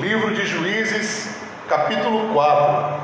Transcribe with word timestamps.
Livro 0.00 0.32
de 0.32 0.46
Juízes, 0.46 1.28
capítulo 1.68 2.32
4. 2.32 3.00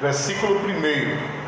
Versículo 0.00 0.60
1. 0.60 1.46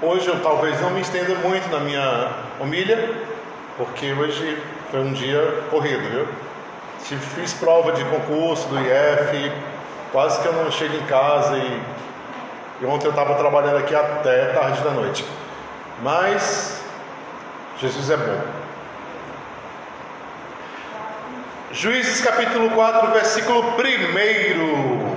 Hoje 0.00 0.28
eu 0.28 0.42
talvez 0.42 0.80
não 0.80 0.90
me 0.90 1.02
estenda 1.02 1.34
muito 1.34 1.68
na 1.68 1.78
minha 1.80 2.32
homilha, 2.58 3.31
porque 3.76 4.12
hoje 4.12 4.58
foi 4.90 5.00
um 5.00 5.12
dia 5.12 5.64
corrido, 5.70 6.08
viu? 6.10 6.28
Fiz 7.34 7.52
prova 7.54 7.92
de 7.92 8.04
concurso 8.04 8.68
do 8.68 8.78
IF, 8.78 9.52
quase 10.12 10.40
que 10.40 10.46
eu 10.46 10.52
não 10.52 10.70
chego 10.70 10.94
em 10.94 11.06
casa 11.06 11.56
e, 11.56 11.82
e 12.80 12.86
ontem 12.86 13.06
eu 13.06 13.10
estava 13.10 13.34
trabalhando 13.34 13.78
aqui 13.78 13.94
até 13.94 14.46
tarde 14.46 14.80
da 14.82 14.90
noite. 14.90 15.24
Mas 16.02 16.82
Jesus 17.78 18.10
é 18.10 18.16
bom. 18.16 18.40
Juízes 21.72 22.20
capítulo 22.20 22.70
4, 22.70 23.12
versículo 23.12 23.62
1. 23.62 25.16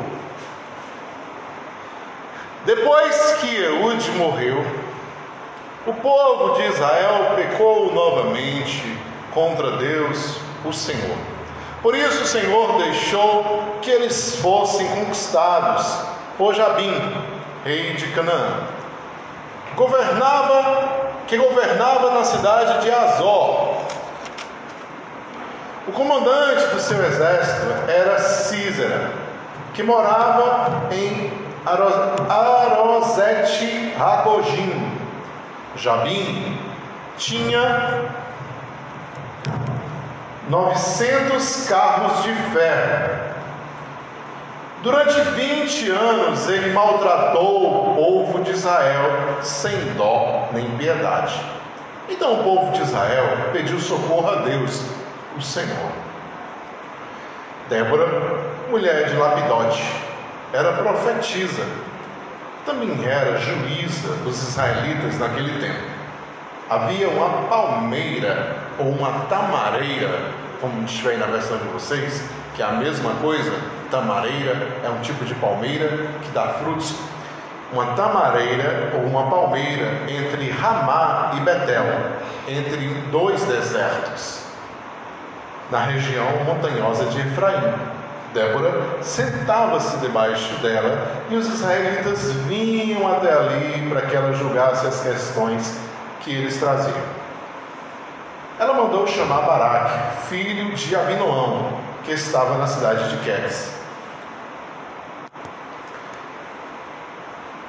Depois 2.66 3.34
que 3.41 3.55
Eude 3.55 4.12
morreu, 4.12 4.66
o 5.86 5.94
povo 5.94 6.56
de 6.56 6.64
Israel 6.64 7.34
pecou 7.36 7.94
novamente 7.94 8.98
contra 9.34 9.78
Deus, 9.78 10.38
o 10.64 10.74
Senhor. 10.74 11.18
Por 11.82 11.96
isso 11.96 12.24
o 12.24 12.27
Senhor 12.27 12.77
deixou 12.82 13.64
que 13.82 13.92
eles 13.92 14.38
fossem 14.38 14.88
conquistados 14.88 15.86
por 16.38 16.55
Jabim, 16.55 17.16
rei 17.64 17.94
de 17.94 18.08
Canaã. 18.08 18.62
Governava, 19.76 21.12
que 21.27 21.38
governava 21.38 22.12
na 22.12 22.24
cidade 22.24 22.82
de 22.82 22.90
Azor. 22.90 23.76
O 25.88 25.92
comandante 25.92 26.66
do 26.74 26.80
seu 26.80 27.05
exército 27.05 27.68
era 27.88 28.18
Císera, 28.18 29.12
que 29.76 29.84
morava 29.84 30.88
em 30.92 31.32
Arosete 32.27 33.94
Rabojim. 33.96 34.85
Jabim 35.77 36.57
tinha 37.18 38.05
900 40.49 41.68
carros 41.68 42.23
de 42.23 42.34
ferro. 42.34 43.35
Durante 44.84 45.20
20 45.20 45.90
anos 45.90 46.48
ele 46.48 46.71
maltratou 46.71 47.91
o 47.91 47.96
povo 47.96 48.43
de 48.43 48.51
Israel 48.51 49.40
sem 49.41 49.93
dó 49.93 50.49
nem 50.53 50.70
piedade. 50.77 51.34
Então 52.07 52.40
o 52.40 52.43
povo 52.43 52.71
de 52.71 52.81
Israel 52.81 53.26
pediu 53.51 53.79
socorro 53.79 54.29
a 54.29 54.35
Deus, 54.41 54.84
o 55.35 55.41
Senhor. 55.41 55.91
Débora, 57.68 58.07
mulher 58.70 59.09
de 59.09 59.15
Lapidote, 59.15 59.84
era 60.53 60.73
profetisa, 60.73 61.65
também 62.66 63.05
era 63.05 63.38
juíza 63.38 64.09
dos 64.24 64.41
israelitas 64.41 65.19
naquele 65.19 65.62
tempo. 65.62 65.96
Havia 66.68 67.08
uma 67.09 67.44
palmeira 67.47 68.58
ou 68.80 68.88
uma 68.88 69.25
tamareira, 69.30 70.31
como 70.59 70.84
estiver 70.84 71.12
aí 71.12 71.18
na 71.18 71.28
versão 71.28 71.58
de 71.58 71.66
vocês, 71.66 72.28
que 72.56 72.63
é 72.63 72.66
a 72.66 72.72
mesma 72.72 73.12
coisa. 73.22 73.53
Tamareira 73.91 74.68
é 74.84 74.90
um 74.90 75.00
tipo 75.02 75.24
de 75.25 75.36
palmeira 75.36 75.90
que 76.24 76.31
dá 76.34 76.56
frutos. 76.56 76.96
Uma 77.72 77.94
tamareira 77.94 78.94
ou 78.96 79.02
uma 79.02 79.30
palmeira 79.30 80.02
entre 80.08 80.50
Ramá 80.50 81.34
e 81.36 81.40
Betel, 81.42 81.86
entre 82.47 82.88
dois 83.12 83.44
desertos, 83.44 84.44
na 85.70 85.80
região 85.80 86.26
montanhosa 86.46 87.06
de 87.06 87.20
Efraim. 87.20 87.95
Débora 88.35 89.01
sentava-se 89.01 89.96
debaixo 90.00 90.56
dela 90.56 91.23
e 91.29 91.35
os 91.38 91.47
israelitas 91.47 92.34
vinham 92.50 93.07
até 93.07 93.31
ali 93.31 93.88
para 93.90 94.01
que 94.01 94.13
ela 94.13 94.34
julgasse 94.34 94.85
as 94.85 95.00
questões 95.00 95.79
que 96.19 96.31
eles 96.31 96.57
traziam. 96.57 97.01
Ela 98.59 98.73
mandou 98.73 99.07
chamar 99.07 99.44
Baraque, 99.44 100.28
filho 100.28 100.75
de 100.75 100.96
Abinoão, 100.97 101.79
que 102.03 102.12
estava 102.12 102.57
na 102.57 102.68
cidade 102.68 103.09
de 103.09 103.23
Queres, 103.23 103.72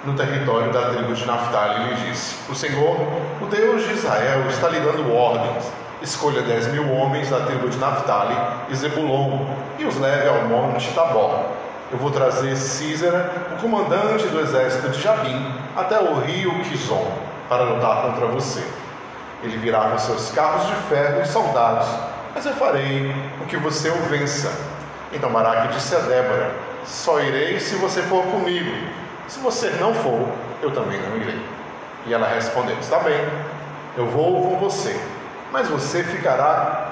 no 0.04 0.14
território 0.14 0.72
da 0.72 0.90
tribo 0.90 1.14
de 1.14 1.26
Naphtali, 1.26 1.84
e 1.84 1.94
lhe 1.94 2.10
disse: 2.10 2.50
O 2.50 2.54
Senhor, 2.56 2.96
o 3.40 3.46
Deus 3.46 3.84
de 3.84 3.92
Israel, 3.92 4.48
está 4.48 4.68
lhe 4.68 4.80
dando 4.80 5.14
ordens 5.14 5.64
Escolha 6.06 6.40
dez 6.42 6.68
mil 6.68 6.88
homens 6.94 7.30
da 7.30 7.40
tribo 7.40 7.68
de 7.68 7.76
Naphtali 7.78 8.36
e 8.68 8.76
Zebulon 8.76 9.44
e 9.76 9.84
os 9.84 9.98
leve 9.98 10.28
ao 10.28 10.44
monte 10.44 10.88
Tabor. 10.92 11.46
Eu 11.90 11.98
vou 11.98 12.12
trazer 12.12 12.56
Císera, 12.56 13.28
o 13.52 13.60
comandante 13.60 14.24
do 14.28 14.38
exército 14.38 14.88
de 14.90 15.02
Jabim, 15.02 15.52
até 15.74 15.98
o 15.98 16.20
rio 16.20 16.60
Quizon, 16.60 17.10
para 17.48 17.64
lutar 17.64 18.02
contra 18.02 18.26
você. 18.26 18.64
Ele 19.42 19.56
virá 19.56 19.90
com 19.90 19.98
seus 19.98 20.30
carros 20.30 20.68
de 20.68 20.74
ferro 20.88 21.22
e 21.22 21.26
soldados, 21.26 21.88
mas 22.32 22.46
eu 22.46 22.52
farei 22.52 23.12
com 23.40 23.44
que 23.46 23.56
você 23.56 23.90
o 23.90 23.96
vença. 24.08 24.52
Então 25.12 25.32
Baraque 25.32 25.74
disse 25.74 25.96
a 25.96 25.98
Débora: 25.98 26.52
Só 26.84 27.18
irei 27.18 27.58
se 27.58 27.74
você 27.74 28.00
for 28.02 28.22
comigo. 28.26 28.70
Se 29.26 29.40
você 29.40 29.70
não 29.80 29.92
for, 29.92 30.28
eu 30.62 30.70
também 30.70 31.00
não 31.00 31.16
irei. 31.16 31.40
E 32.06 32.14
ela 32.14 32.28
respondeu: 32.28 32.76
Está 32.78 33.00
bem, 33.00 33.26
eu 33.96 34.06
vou 34.06 34.50
com 34.50 34.56
você 34.60 34.96
mas 35.56 35.68
você 35.68 36.04
ficará, 36.04 36.86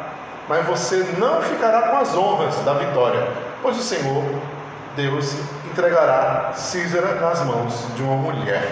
mas 0.48 0.64
você 0.64 0.96
não 1.18 1.42
ficará 1.42 1.82
com 1.82 1.98
as 1.98 2.16
honras 2.16 2.56
da 2.64 2.72
vitória, 2.72 3.28
pois 3.60 3.76
o 3.76 3.82
Senhor, 3.82 4.24
Deus, 4.96 5.34
entregará 5.70 6.50
Císara 6.54 7.16
nas 7.16 7.44
mãos 7.44 7.86
de 7.94 8.02
uma 8.02 8.16
mulher. 8.16 8.66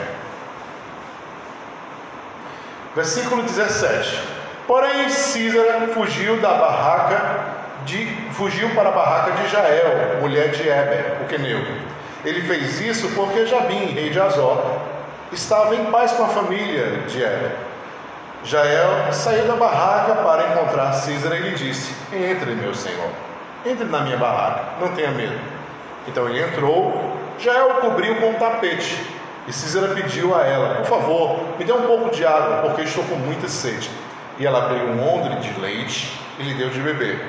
Versículo 2.97 3.43
17. 3.43 4.19
Porém, 4.67 5.11
Císara 5.11 5.89
fugiu 5.89 6.41
da 6.41 6.55
barraca 6.55 7.41
de, 7.85 8.07
fugiu 8.33 8.71
para 8.71 8.89
a 8.89 8.93
barraca 8.93 9.33
de 9.33 9.49
Jael, 9.49 10.23
mulher 10.23 10.53
de 10.53 10.63
Eber, 10.63 11.19
o 11.23 11.27
queneu. 11.27 11.61
Ele 12.25 12.41
fez 12.41 12.81
isso 12.81 13.11
porque 13.11 13.45
Jabim, 13.45 13.93
rei 13.93 14.09
de 14.09 14.19
Azor, 14.19 14.79
estava 15.31 15.75
em 15.75 15.85
paz 15.91 16.13
com 16.13 16.25
a 16.25 16.29
família 16.29 17.03
de 17.07 17.23
Eber. 17.23 17.72
Jael 18.45 19.13
saiu 19.13 19.47
da 19.47 19.55
barraca 19.55 20.17
para 20.17 20.49
encontrar 20.49 20.93
Císara 20.95 21.37
e 21.37 21.43
lhe 21.43 21.51
disse: 21.55 21.95
Entre, 22.13 22.57
meu 22.57 22.75
senhor, 22.75 23.09
entre 23.65 23.85
na 23.85 24.01
minha 24.01 24.17
barraca, 24.17 24.65
não 24.81 24.89
tenha 24.89 25.13
medo. 25.13 25.39
Então 26.09 26.29
ele 26.29 26.43
entrou, 26.43 27.17
Jael 27.39 27.71
o 27.71 27.75
cobriu 27.75 28.17
com 28.17 28.31
um 28.31 28.35
tapete. 28.35 29.07
E 29.47 29.53
Císara 29.53 29.95
pediu 29.95 30.35
a 30.35 30.45
ela: 30.45 30.75
Por 30.75 30.87
favor, 30.87 31.41
me 31.57 31.65
dê 31.65 31.73
um 31.73 31.83
pouco 31.83 32.11
de 32.11 32.27
água, 32.27 32.63
porque 32.63 32.83
estou 32.83 33.05
com 33.05 33.15
muita 33.15 33.47
sede. 33.47 33.89
E 34.39 34.47
ela 34.47 34.65
abriu 34.65 34.87
um 34.87 35.15
odre 35.15 35.37
de 35.37 35.61
leite 35.61 36.19
e 36.39 36.43
lhe 36.43 36.55
deu 36.55 36.71
de 36.71 36.81
beber. 36.81 37.25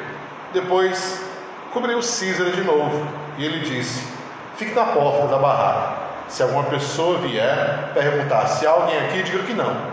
Depois 0.52 1.24
cobriu 1.72 2.02
Císara 2.02 2.50
de 2.50 2.62
novo 2.62 3.08
e 3.38 3.46
ele 3.46 3.60
disse: 3.60 4.04
Fique 4.58 4.74
na 4.74 4.86
porta 4.86 5.28
da 5.28 5.38
barraca. 5.38 6.02
Se 6.28 6.42
alguma 6.42 6.64
pessoa 6.64 7.20
vier 7.20 7.92
perguntar 7.94 8.48
se 8.48 8.66
há 8.66 8.72
alguém 8.72 8.98
aqui, 8.98 9.22
diga 9.22 9.44
que 9.44 9.54
não 9.54 9.93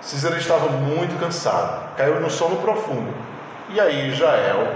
Cícera 0.00 0.36
estava 0.36 0.68
muito 0.68 1.18
cansado, 1.18 1.96
caiu 1.96 2.20
no 2.20 2.30
sono 2.30 2.56
profundo. 2.56 3.12
E 3.70 3.80
aí 3.80 4.14
Jael, 4.14 4.68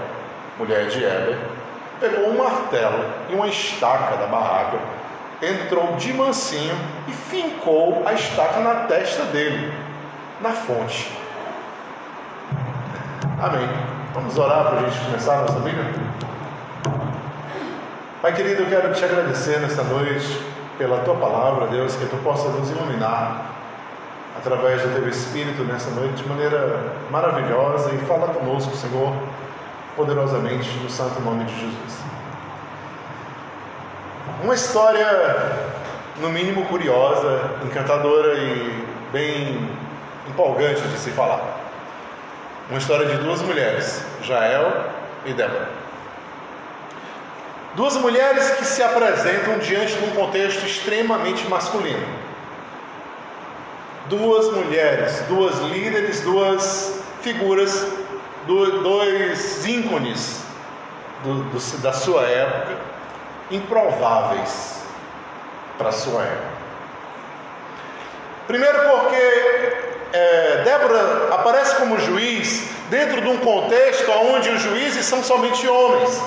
mulher 0.57 0.87
de 0.87 1.03
Heber, 1.03 1.37
pegou 1.99 2.29
um 2.29 2.37
martelo 2.37 3.05
e 3.29 3.35
uma 3.35 3.47
estaca 3.47 4.17
da 4.17 4.27
barraca, 4.27 4.77
entrou 5.41 5.95
de 5.95 6.11
mansinho 6.13 6.75
e 7.07 7.11
fincou 7.11 8.03
a 8.05 8.13
estaca 8.13 8.59
na 8.59 8.87
testa 8.87 9.23
dele, 9.25 9.73
na 10.41 10.51
fonte. 10.51 11.11
Amém. 13.41 13.67
Vamos 14.13 14.37
orar 14.37 14.65
para 14.65 14.81
a 14.81 14.89
gente 14.89 15.05
começar 15.05 15.39
a 15.39 15.41
nossa 15.41 15.59
Bíblia? 15.61 15.85
Pai 18.21 18.33
querido, 18.33 18.63
eu 18.63 18.69
quero 18.69 18.93
te 18.93 19.03
agradecer 19.03 19.59
nesta 19.59 19.83
noite 19.83 20.45
pela 20.77 20.99
tua 20.99 21.15
palavra, 21.15 21.67
Deus, 21.67 21.95
que 21.95 22.05
tu 22.05 22.17
possa 22.17 22.49
nos 22.49 22.69
iluminar 22.69 23.60
através 24.41 24.81
do 24.81 24.89
teu 24.95 25.07
Espírito 25.07 25.63
nessa 25.63 25.91
noite 25.91 26.23
de 26.23 26.27
maneira 26.27 26.95
maravilhosa 27.11 27.93
e 27.93 27.97
fala 28.05 28.27
conosco, 28.33 28.75
Senhor, 28.75 29.13
poderosamente 29.95 30.67
no 30.79 30.89
santo 30.89 31.21
nome 31.21 31.45
de 31.45 31.53
Jesus. 31.53 32.01
Uma 34.43 34.55
história, 34.55 35.07
no 36.19 36.29
mínimo 36.29 36.65
curiosa, 36.65 37.51
encantadora 37.63 38.33
e 38.33 38.83
bem 39.11 39.69
empolgante 40.27 40.81
de 40.81 40.97
se 40.97 41.11
falar. 41.11 41.59
Uma 42.67 42.79
história 42.79 43.05
de 43.05 43.17
duas 43.17 43.41
mulheres, 43.43 44.03
Jael 44.23 44.85
e 45.23 45.33
Débora. 45.33 45.69
Duas 47.75 47.95
mulheres 47.97 48.49
que 48.51 48.65
se 48.65 48.81
apresentam 48.81 49.59
diante 49.59 49.93
de 49.93 50.05
um 50.05 50.11
contexto 50.11 50.65
extremamente 50.65 51.47
masculino. 51.47 52.20
Duas 54.11 54.51
mulheres, 54.51 55.23
duas 55.29 55.57
líderes, 55.59 56.19
duas 56.19 57.01
figuras, 57.21 57.87
dois 58.45 59.65
ícones 59.65 60.41
do, 61.23 61.43
do, 61.45 61.77
da 61.77 61.93
sua 61.93 62.23
época, 62.23 62.75
improváveis 63.49 64.83
para 65.77 65.87
a 65.87 65.93
sua 65.93 66.23
época. 66.23 66.51
Primeiro, 68.47 68.79
porque 68.89 69.77
é, 70.11 70.61
Débora 70.65 71.33
aparece 71.33 71.77
como 71.77 71.97
juiz 71.97 72.67
dentro 72.89 73.21
de 73.21 73.29
um 73.29 73.37
contexto 73.37 74.11
onde 74.11 74.49
os 74.49 74.61
juízes 74.61 75.05
são 75.05 75.23
somente 75.23 75.65
homens. 75.69 76.21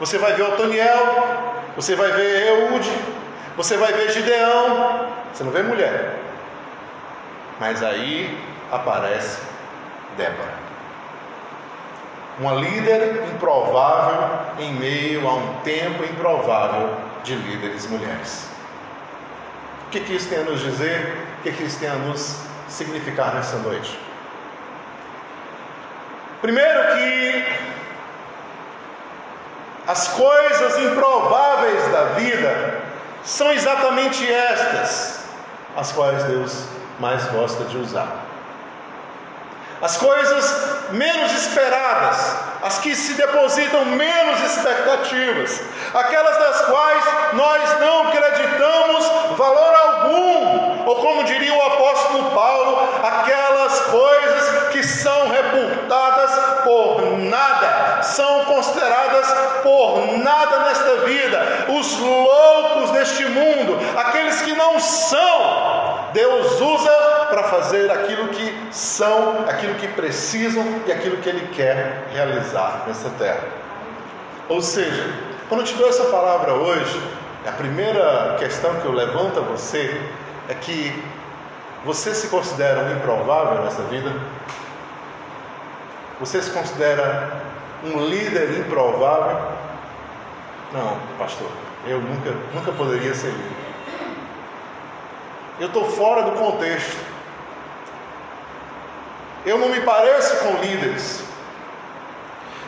Você 0.00 0.18
vai 0.18 0.32
ver 0.32 0.42
Otoniel, 0.42 1.62
você 1.76 1.94
vai 1.94 2.10
ver 2.10 2.48
Eude, 2.48 2.90
você 3.56 3.76
vai 3.76 3.92
ver 3.92 4.10
Gideão, 4.10 5.10
você 5.32 5.44
não 5.44 5.52
vê 5.52 5.62
mulher. 5.62 6.23
Mas 7.66 7.82
aí 7.82 8.38
aparece 8.70 9.40
Débora. 10.18 10.52
Uma 12.38 12.52
líder 12.52 13.24
improvável 13.32 14.38
em 14.58 14.74
meio 14.74 15.26
a 15.26 15.32
um 15.32 15.54
tempo 15.64 16.04
improvável 16.04 16.94
de 17.22 17.34
líderes 17.34 17.86
mulheres. 17.86 18.46
O 19.86 19.90
que, 19.90 20.00
que 20.00 20.12
isso 20.14 20.28
tem 20.28 20.40
a 20.40 20.42
nos 20.42 20.60
dizer? 20.60 21.16
O 21.38 21.42
que, 21.42 21.52
que 21.52 21.62
isso 21.62 21.80
tem 21.80 21.88
a 21.88 21.94
nos 21.94 22.36
significar 22.68 23.34
nessa 23.34 23.56
noite? 23.56 23.98
Primeiro 26.42 26.96
que 26.96 27.46
as 29.86 30.08
coisas 30.08 30.78
improváveis 30.80 31.90
da 31.90 32.04
vida 32.16 32.82
são 33.24 33.50
exatamente 33.50 34.30
estas 34.30 35.24
as 35.74 35.92
quais 35.92 36.24
Deus 36.24 36.83
mais 36.98 37.24
gosta 37.26 37.64
de 37.64 37.76
usar. 37.78 38.24
As 39.82 39.96
coisas 39.96 40.90
menos 40.92 41.32
esperadas, 41.32 42.36
as 42.62 42.78
que 42.78 42.94
se 42.94 43.14
depositam 43.14 43.84
menos 43.84 44.40
expectativas, 44.40 45.60
aquelas 45.92 46.38
das 46.38 46.60
quais 46.62 47.04
nós 47.34 47.80
não 47.80 48.08
acreditamos 48.08 49.04
valor 49.36 49.74
algum, 49.74 50.86
ou 50.86 50.96
como 50.96 51.24
diria 51.24 51.52
o 51.52 51.62
apóstolo 51.66 52.30
Paulo, 52.30 52.88
aquelas 53.02 53.80
coisas 53.80 54.68
que 54.68 54.82
são 54.82 55.28
reputadas 55.28 56.30
por 56.64 57.18
nada, 57.18 58.02
são 58.02 58.44
consideradas 58.46 59.26
por 59.62 60.18
nada 60.18 60.60
nesta 60.60 60.96
vida, 61.04 61.66
os 61.68 61.98
loucos 61.98 62.90
deste 62.90 63.26
mundo, 63.26 63.78
aqueles 63.98 64.40
que 64.42 64.54
não 64.54 64.78
são, 64.80 65.33
Deus 66.14 66.60
usa 66.60 67.26
para 67.28 67.42
fazer 67.42 67.90
aquilo 67.90 68.28
que 68.28 68.68
são, 68.70 69.44
aquilo 69.48 69.74
que 69.74 69.88
precisam 69.88 70.64
e 70.86 70.92
aquilo 70.92 71.16
que 71.16 71.28
Ele 71.28 71.48
quer 71.48 72.06
realizar 72.12 72.84
nessa 72.86 73.10
terra. 73.10 73.42
Ou 74.48 74.62
seja, 74.62 75.12
quando 75.48 75.62
eu 75.62 75.66
te 75.66 75.74
dou 75.74 75.88
essa 75.88 76.04
palavra 76.04 76.54
hoje, 76.54 77.02
a 77.44 77.50
primeira 77.50 78.36
questão 78.38 78.76
que 78.76 78.86
eu 78.86 78.92
levanto 78.92 79.40
a 79.40 79.42
você 79.42 80.00
é 80.48 80.54
que 80.54 81.02
você 81.84 82.14
se 82.14 82.28
considera 82.28 82.80
um 82.84 82.96
improvável 82.96 83.64
nessa 83.64 83.82
vida? 83.82 84.12
Você 86.20 86.40
se 86.40 86.50
considera 86.52 87.42
um 87.82 88.06
líder 88.06 88.60
improvável? 88.60 89.48
Não, 90.72 90.96
pastor, 91.18 91.50
eu 91.88 92.00
nunca, 92.00 92.30
nunca 92.54 92.70
poderia 92.70 93.14
ser 93.14 93.32
líder. 93.32 93.63
Eu 95.60 95.68
estou 95.68 95.88
fora 95.90 96.22
do 96.22 96.32
contexto. 96.32 96.96
Eu 99.46 99.58
não 99.58 99.68
me 99.68 99.80
pareço 99.82 100.36
com 100.38 100.60
líderes. 100.60 101.22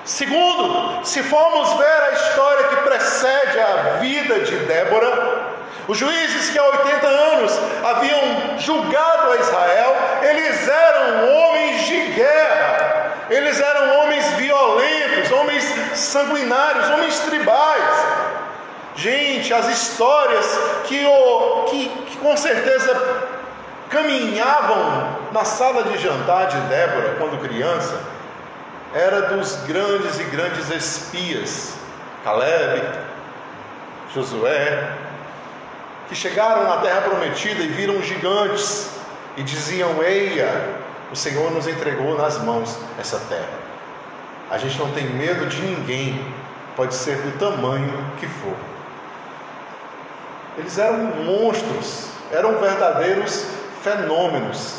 Segundo, 0.04 1.04
se 1.04 1.20
formos 1.24 1.72
ver 1.72 1.84
a 1.84 2.12
história 2.12 2.68
que 2.68 2.76
precede 2.76 3.58
a 3.58 3.98
vida 3.98 4.40
de 4.40 4.56
Débora, 4.58 5.56
os 5.88 5.98
juízes 5.98 6.50
que 6.50 6.58
há 6.58 6.64
80 6.64 7.06
anos 7.06 7.52
haviam 7.84 8.58
julgado 8.58 9.32
a 9.32 9.36
Israel, 9.36 9.96
eles 10.22 10.68
eram 10.68 11.28
homens 11.28 11.86
de 11.86 12.00
guerra, 12.12 13.14
eles 13.30 13.60
eram 13.60 13.98
homens 13.98 14.26
violentos, 14.34 15.32
homens 15.32 15.64
sanguinários, 15.98 16.88
homens 16.90 17.18
tribais. 17.20 18.35
Gente, 18.96 19.52
as 19.52 19.68
histórias 19.68 20.46
que, 20.86 21.04
que, 21.70 21.88
que 21.88 22.16
com 22.16 22.34
certeza 22.34 22.94
caminhavam 23.90 25.18
na 25.32 25.44
sala 25.44 25.84
de 25.84 25.98
jantar 25.98 26.46
de 26.48 26.58
Débora 26.62 27.16
quando 27.18 27.40
criança, 27.46 28.00
era 28.94 29.22
dos 29.22 29.56
grandes 29.66 30.18
e 30.18 30.24
grandes 30.24 30.70
espias, 30.70 31.74
Caleb, 32.24 32.82
Josué, 34.14 34.96
que 36.08 36.14
chegaram 36.14 36.64
na 36.64 36.78
terra 36.78 37.02
prometida 37.02 37.62
e 37.62 37.68
viram 37.68 38.00
gigantes 38.02 38.90
e 39.36 39.42
diziam: 39.42 40.02
Eia, 40.02 40.80
o 41.12 41.16
Senhor 41.16 41.50
nos 41.52 41.66
entregou 41.66 42.16
nas 42.16 42.38
mãos 42.38 42.78
essa 42.98 43.18
terra. 43.28 43.66
A 44.50 44.56
gente 44.56 44.78
não 44.78 44.90
tem 44.92 45.04
medo 45.04 45.46
de 45.46 45.60
ninguém, 45.60 46.34
pode 46.74 46.94
ser 46.94 47.16
do 47.18 47.38
tamanho 47.38 47.92
que 48.18 48.26
for. 48.26 48.75
Eles 50.58 50.78
eram 50.78 50.98
monstros, 51.24 52.08
eram 52.32 52.58
verdadeiros 52.58 53.46
fenômenos. 53.82 54.74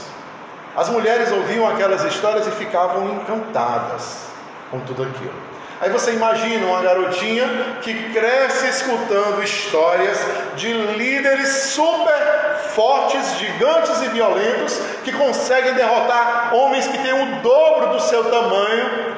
As 0.75 0.89
mulheres 0.89 1.31
ouviam 1.31 1.67
aquelas 1.67 2.03
histórias 2.03 2.47
e 2.47 2.51
ficavam 2.51 3.09
encantadas 3.09 4.27
com 4.69 4.79
tudo 4.81 5.03
aquilo. 5.03 5.33
Aí 5.79 5.91
você 5.91 6.13
imagina 6.13 6.65
uma 6.65 6.81
garotinha 6.81 7.47
que 7.83 8.11
cresce 8.11 8.67
escutando 8.67 9.43
histórias 9.43 10.19
de 10.55 10.73
líderes 10.73 11.49
super 11.49 12.57
fortes, 12.73 13.37
gigantes 13.37 14.01
e 14.01 14.07
violentos 14.07 14.79
que 15.03 15.11
conseguem 15.11 15.75
derrotar 15.75 16.53
homens 16.53 16.87
que 16.87 16.97
têm 16.97 17.13
o 17.13 17.41
dobro 17.41 17.93
do 17.93 17.99
seu 17.99 18.23
tamanho. 18.23 19.17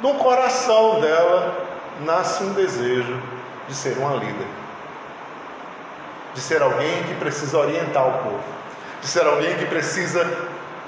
No 0.00 0.14
coração 0.14 1.00
dela 1.00 1.56
nasce 2.00 2.42
um 2.42 2.54
desejo 2.54 3.20
de 3.68 3.74
ser 3.74 3.98
uma 3.98 4.14
líder, 4.14 4.46
de 6.34 6.40
ser 6.40 6.62
alguém 6.62 7.02
que 7.04 7.14
precisa 7.14 7.58
orientar 7.58 8.06
o 8.08 8.18
povo, 8.24 8.44
de 9.00 9.06
ser 9.06 9.26
alguém 9.26 9.56
que 9.56 9.66
precisa 9.66 10.26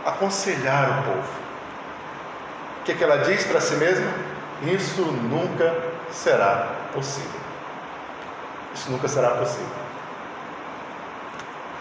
aconselhar 0.05 1.01
o 1.01 1.03
povo. 1.13 1.29
O 2.81 2.85
que, 2.85 2.93
é 2.93 2.95
que 2.95 3.05
ela 3.05 3.19
diz 3.19 3.45
para 3.45 3.61
si 3.61 3.75
mesma? 3.77 4.11
Isso 4.63 5.03
nunca 5.03 5.75
será 6.11 6.69
possível. 6.93 7.41
Isso 8.75 8.91
nunca 8.91 9.09
será 9.09 9.31
possível. 9.31 9.85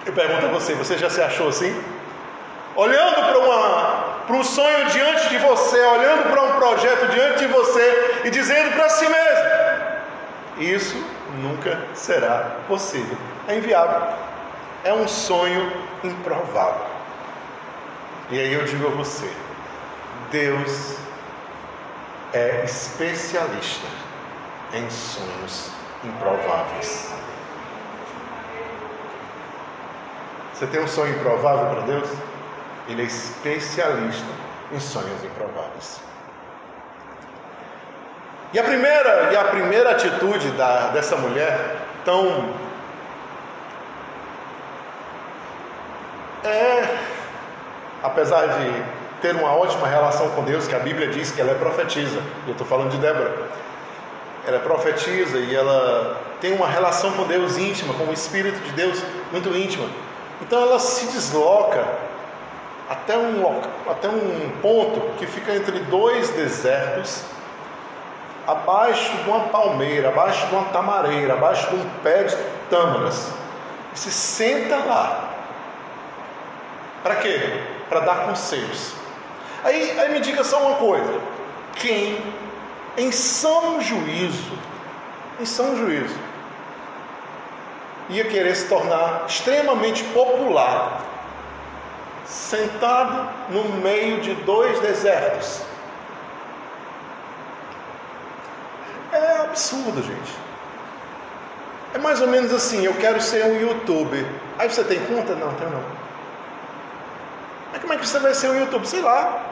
Eu 0.05 0.13
pergunto 0.13 0.45
a 0.45 0.49
você: 0.49 0.73
você 0.73 0.97
já 0.97 1.09
se 1.09 1.21
achou 1.21 1.49
assim? 1.49 1.73
Olhando 2.75 3.15
para, 3.15 3.37
uma, 3.37 4.23
para 4.25 4.35
um 4.35 4.43
sonho 4.43 4.85
diante 4.87 5.29
de 5.29 5.37
você, 5.37 5.79
olhando 5.79 6.31
para 6.31 6.41
um 6.41 6.51
projeto 6.53 7.11
diante 7.11 7.39
de 7.39 7.47
você 7.47 8.21
e 8.25 8.29
dizendo 8.29 8.73
para 8.73 8.89
si 8.89 9.05
mesmo: 9.07 9.45
Isso 10.57 11.05
nunca 11.41 11.79
será 11.93 12.57
possível. 12.67 13.17
É 13.47 13.55
inviável. 13.57 14.01
É 14.83 14.93
um 14.93 15.07
sonho 15.07 15.71
improvável. 16.03 16.85
E 18.29 18.39
aí 18.39 18.53
eu 18.53 18.65
digo 18.65 18.87
a 18.87 18.91
você: 18.91 19.31
Deus 20.31 20.97
é 22.33 22.63
especialista 22.65 23.87
em 24.73 24.89
sonhos 24.89 25.71
improváveis. 26.03 27.13
Você 30.53 30.67
tem 30.67 30.81
um 30.81 30.87
sonho 30.87 31.15
improvável 31.15 31.67
para 31.75 31.81
Deus? 31.81 32.09
Ele 32.87 33.01
é 33.01 33.05
especialista 33.05 34.27
em 34.71 34.79
sonhos 34.79 35.23
improváveis. 35.23 36.01
E 38.53 38.59
a 38.59 38.63
primeira, 38.63 39.31
e 39.31 39.35
a 39.35 39.43
primeira 39.45 39.91
atitude 39.91 40.51
da, 40.51 40.89
dessa 40.89 41.15
mulher, 41.17 41.75
tão. 42.05 42.53
É, 46.43 46.97
apesar 48.03 48.47
de 48.47 48.83
ter 49.21 49.33
uma 49.35 49.55
ótima 49.55 49.87
relação 49.87 50.29
com 50.31 50.43
Deus, 50.43 50.67
que 50.67 50.75
a 50.75 50.79
Bíblia 50.79 51.07
diz 51.07 51.31
que 51.31 51.39
ela 51.39 51.51
é 51.51 51.55
profetisa. 51.55 52.21
Eu 52.45 52.51
estou 52.51 52.67
falando 52.67 52.91
de 52.91 52.97
Débora. 52.97 53.33
Ela 54.45 54.57
é 54.57 54.59
profetisa 54.59 55.37
e 55.37 55.55
ela 55.55 56.21
tem 56.41 56.53
uma 56.53 56.67
relação 56.67 57.13
com 57.13 57.23
Deus 57.23 57.57
íntima, 57.57 57.93
com 57.93 58.03
o 58.03 58.13
Espírito 58.13 58.59
de 58.59 58.71
Deus 58.73 59.01
muito 59.31 59.55
íntima. 59.55 59.87
Então 60.41 60.61
ela 60.61 60.77
se 60.77 61.05
desloca 61.05 61.85
até 62.89 63.17
um, 63.17 63.61
até 63.89 64.09
um 64.09 64.51
ponto 64.61 64.99
que 65.17 65.25
fica 65.25 65.55
entre 65.55 65.79
dois 65.79 66.29
desertos, 66.31 67.23
abaixo 68.45 69.15
de 69.23 69.29
uma 69.29 69.45
palmeira, 69.45 70.09
abaixo 70.09 70.45
de 70.47 70.53
uma 70.53 70.65
tamareira, 70.65 71.35
abaixo 71.35 71.69
de 71.69 71.75
um 71.75 71.89
pé 72.03 72.23
de 72.23 72.35
tâmaras. 72.69 73.29
E 73.93 73.99
se 73.99 74.11
senta 74.11 74.75
lá. 74.75 75.22
Para 77.03 77.15
quê? 77.15 77.61
Para 77.89 77.99
dar 77.99 78.25
conselhos. 78.25 78.93
Aí, 79.63 79.99
aí 79.99 80.11
me 80.11 80.21
diga 80.21 80.43
só 80.43 80.65
uma 80.65 80.77
coisa: 80.77 81.19
quem 81.75 82.17
em 82.97 83.11
são 83.11 83.81
juízo, 83.81 84.57
em 85.39 85.45
são 85.45 85.75
juízo, 85.75 86.15
ia 88.09 88.23
querer 88.25 88.55
se 88.55 88.67
tornar 88.67 89.25
extremamente 89.27 90.03
popular, 90.05 91.01
sentado 92.25 93.29
no 93.49 93.63
meio 93.81 94.21
de 94.21 94.33
dois 94.35 94.79
desertos. 94.79 95.61
É 99.11 99.41
absurdo, 99.41 100.01
gente. 100.01 100.43
É 101.93 101.97
mais 101.99 102.19
ou 102.21 102.27
menos 102.27 102.51
assim, 102.51 102.83
eu 102.83 102.93
quero 102.95 103.21
ser 103.21 103.45
um 103.45 103.59
youtuber. 103.59 104.25
Aí 104.57 104.69
você 104.69 104.83
tem 104.83 104.99
conta? 105.05 105.35
Não, 105.35 105.53
tem 105.53 105.69
não. 105.69 106.02
Mas 107.73 107.81
como 107.81 107.93
é 107.93 107.97
que 107.97 108.07
você 108.07 108.19
vai 108.19 108.35
ser 108.35 108.49
um 108.49 108.59
youtuber? 108.59 108.85
Sei 108.85 109.01
lá. 109.01 109.49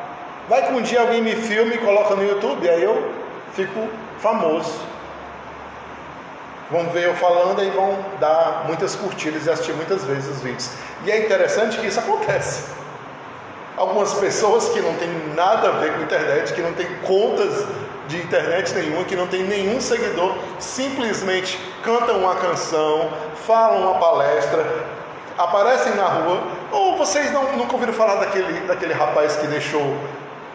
Vai 0.47 0.67
que 0.67 0.73
um 0.73 0.81
dia 0.81 1.01
alguém 1.01 1.21
me 1.21 1.35
filme 1.35 1.75
e 1.75 1.77
coloca 1.79 2.15
no 2.15 2.23
YouTube, 2.23 2.69
aí 2.69 2.83
eu 2.83 3.11
fico 3.53 3.87
famoso. 4.19 4.79
Vão 6.69 6.89
ver 6.89 7.05
eu 7.05 7.15
falando 7.15 7.63
e 7.63 7.69
vão 7.71 7.97
dar 8.19 8.63
muitas 8.67 8.95
curtidas 8.95 9.45
e 9.45 9.49
assistir 9.49 9.73
muitas 9.73 10.03
vezes 10.03 10.29
os 10.29 10.41
vídeos. 10.41 10.69
E 11.03 11.11
é 11.11 11.25
interessante 11.25 11.77
que 11.79 11.87
isso 11.87 11.99
acontece. 11.99 12.63
Algumas 13.75 14.13
pessoas 14.13 14.69
que 14.69 14.79
não 14.81 14.93
têm 14.95 15.09
nada 15.35 15.69
a 15.69 15.71
ver 15.71 15.93
com 15.93 16.01
internet, 16.01 16.53
que 16.53 16.61
não 16.61 16.73
têm 16.73 16.87
contas 17.03 17.65
de 18.07 18.17
internet 18.17 18.73
nenhuma, 18.73 19.03
que 19.03 19.15
não 19.15 19.27
tem 19.27 19.43
nenhum 19.43 19.79
seguidor, 19.81 20.35
simplesmente 20.59 21.59
cantam 21.83 22.19
uma 22.19 22.35
canção, 22.35 23.09
falam 23.47 23.89
uma 23.89 23.99
palestra, 23.99 24.65
aparecem 25.37 25.95
na 25.95 26.05
rua. 26.05 26.41
Ou 26.71 26.97
vocês 26.97 27.31
não, 27.31 27.51
nunca 27.53 27.73
ouviram 27.73 27.93
falar 27.93 28.15
daquele, 28.15 28.61
daquele 28.61 28.93
rapaz 28.93 29.35
que 29.35 29.47
deixou 29.47 29.95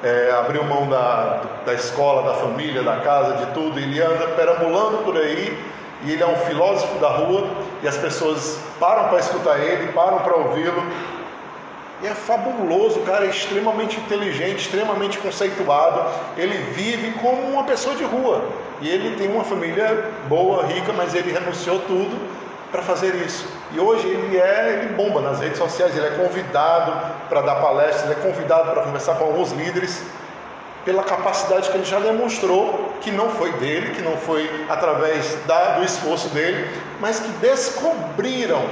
é, 0.02 0.30
abriu 0.38 0.62
mão 0.64 0.88
da, 0.88 1.40
da 1.64 1.74
escola, 1.74 2.22
da 2.22 2.34
família, 2.34 2.82
da 2.82 2.96
casa, 2.96 3.44
de 3.44 3.52
tudo, 3.52 3.78
ele 3.78 4.00
anda 4.00 4.28
perambulando 4.28 4.98
por 4.98 5.16
aí 5.16 5.58
e 6.04 6.12
ele 6.12 6.22
é 6.22 6.26
um 6.26 6.36
filósofo 6.36 6.98
da 6.98 7.08
rua 7.08 7.48
e 7.82 7.88
as 7.88 7.96
pessoas 7.96 8.58
param 8.78 9.08
para 9.08 9.18
escutar 9.18 9.58
ele, 9.58 9.92
param 9.92 10.18
para 10.18 10.36
ouvi-lo. 10.36 10.84
E 12.02 12.06
é 12.06 12.14
fabuloso, 12.14 13.00
o 13.00 13.02
cara 13.04 13.24
é 13.24 13.30
extremamente 13.30 13.98
inteligente, 13.98 14.58
extremamente 14.58 15.18
conceituado. 15.18 16.04
Ele 16.36 16.56
vive 16.74 17.12
como 17.22 17.40
uma 17.48 17.64
pessoa 17.64 17.96
de 17.96 18.04
rua. 18.04 18.44
E 18.82 18.88
ele 18.88 19.16
tem 19.16 19.32
uma 19.32 19.42
família 19.44 20.10
boa, 20.28 20.66
rica, 20.66 20.92
mas 20.92 21.14
ele 21.14 21.32
renunciou 21.32 21.78
tudo 21.80 22.14
para 22.76 22.84
fazer 22.84 23.14
isso. 23.14 23.48
E 23.72 23.80
hoje 23.80 24.06
ele 24.06 24.36
é, 24.36 24.74
ele 24.74 24.92
bomba 24.92 25.22
nas 25.22 25.40
redes 25.40 25.56
sociais, 25.56 25.96
ele 25.96 26.06
é 26.06 26.10
convidado 26.10 26.92
para 27.26 27.40
dar 27.40 27.54
palestras, 27.54 28.04
ele 28.04 28.20
é 28.20 28.22
convidado 28.22 28.70
para 28.70 28.82
conversar 28.82 29.14
com 29.14 29.24
alguns 29.24 29.50
líderes 29.52 30.02
pela 30.84 31.02
capacidade 31.02 31.70
que 31.70 31.76
ele 31.76 31.86
já 31.86 31.98
demonstrou, 31.98 32.92
que 33.00 33.10
não 33.10 33.30
foi 33.30 33.50
dele, 33.52 33.94
que 33.94 34.02
não 34.02 34.16
foi 34.18 34.66
através 34.68 35.34
da, 35.46 35.78
do 35.78 35.84
esforço 35.84 36.28
dele, 36.28 36.70
mas 37.00 37.18
que 37.18 37.28
descobriram 37.40 38.62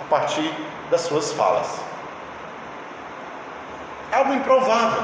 a 0.00 0.10
partir 0.10 0.52
das 0.90 1.02
suas 1.02 1.32
falas. 1.32 1.68
É 4.10 4.16
algo 4.16 4.34
improvável 4.34 5.02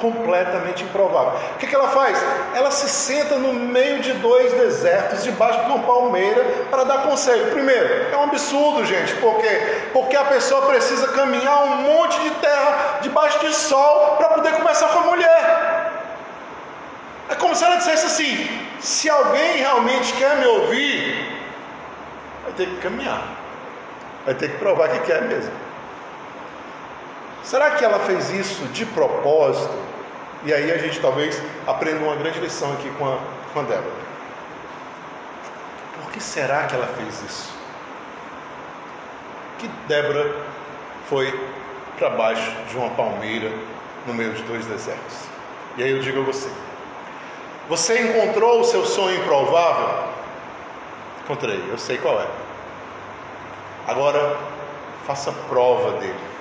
completamente 0.00 0.82
improvável. 0.82 1.38
O 1.54 1.58
que, 1.58 1.66
que 1.66 1.74
ela 1.74 1.88
faz? 1.88 2.18
Ela 2.54 2.70
se 2.70 2.88
senta 2.88 3.36
no 3.36 3.52
meio 3.52 4.00
de 4.00 4.12
dois 4.14 4.52
desertos, 4.52 5.22
debaixo 5.22 5.60
de 5.60 5.66
uma 5.66 5.80
palmeira, 5.80 6.44
para 6.70 6.84
dar 6.84 7.02
conselho. 7.02 7.50
Primeiro, 7.50 8.12
é 8.12 8.16
um 8.16 8.24
absurdo, 8.24 8.84
gente, 8.84 9.14
por 9.16 9.38
quê? 9.38 9.88
Porque 9.92 10.16
a 10.16 10.24
pessoa 10.24 10.66
precisa 10.66 11.08
caminhar 11.08 11.64
um 11.64 11.76
monte 11.76 12.20
de 12.20 12.30
terra 12.32 12.98
debaixo 13.00 13.38
de 13.40 13.54
sol 13.54 14.16
para 14.16 14.30
poder 14.30 14.52
conversar 14.52 14.88
com 14.88 14.98
a 15.00 15.02
mulher. 15.02 15.92
É 17.28 17.34
como 17.34 17.54
se 17.54 17.64
ela 17.64 17.76
dissesse 17.76 18.06
assim: 18.06 18.48
se 18.80 19.08
alguém 19.08 19.56
realmente 19.56 20.12
quer 20.14 20.36
me 20.36 20.46
ouvir, 20.46 21.40
vai 22.42 22.52
ter 22.52 22.66
que 22.66 22.76
caminhar, 22.76 23.22
vai 24.24 24.34
ter 24.34 24.50
que 24.50 24.58
provar 24.58 24.88
que 24.88 24.98
quer 25.00 25.22
mesmo. 25.22 25.63
Será 27.44 27.72
que 27.72 27.84
ela 27.84 28.00
fez 28.00 28.30
isso 28.30 28.64
de 28.68 28.86
propósito? 28.86 29.74
E 30.44 30.52
aí 30.52 30.72
a 30.72 30.78
gente 30.78 30.98
talvez 30.98 31.40
aprenda 31.66 32.02
uma 32.02 32.16
grande 32.16 32.40
lição 32.40 32.72
aqui 32.72 32.90
com 32.98 33.06
a, 33.06 33.18
com 33.52 33.60
a 33.60 33.62
Débora. 33.62 34.04
Por 36.00 36.10
que 36.10 36.20
será 36.22 36.64
que 36.64 36.74
ela 36.74 36.86
fez 36.86 37.22
isso? 37.22 37.52
Que 39.58 39.68
Débora 39.86 40.34
foi 41.08 41.38
para 41.98 42.10
baixo 42.10 42.50
de 42.70 42.76
uma 42.78 42.88
palmeira 42.90 43.52
no 44.06 44.14
meio 44.14 44.32
de 44.32 44.42
dois 44.44 44.64
desertos. 44.66 45.18
E 45.76 45.82
aí 45.82 45.90
eu 45.90 46.00
digo 46.00 46.20
a 46.20 46.24
você: 46.24 46.48
você 47.68 48.00
encontrou 48.00 48.60
o 48.60 48.64
seu 48.64 48.86
sonho 48.86 49.20
improvável? 49.20 50.08
Encontrei, 51.22 51.62
eu 51.70 51.76
sei 51.78 51.98
qual 51.98 52.20
é. 52.20 52.26
Agora 53.86 54.36
faça 55.06 55.30
prova 55.48 55.98
dele. 55.98 56.33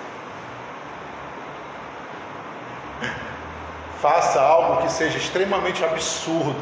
Faça 4.04 4.42
algo 4.42 4.82
que 4.82 4.92
seja 4.92 5.18
extremamente 5.18 5.82
absurdo 5.82 6.60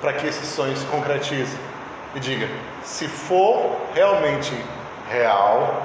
para 0.00 0.14
que 0.14 0.26
esse 0.26 0.46
sonho 0.46 0.74
se 0.74 0.86
concretize. 0.86 1.54
E 2.14 2.18
diga: 2.18 2.48
se 2.82 3.06
for 3.06 3.76
realmente 3.94 4.54
real, 5.10 5.82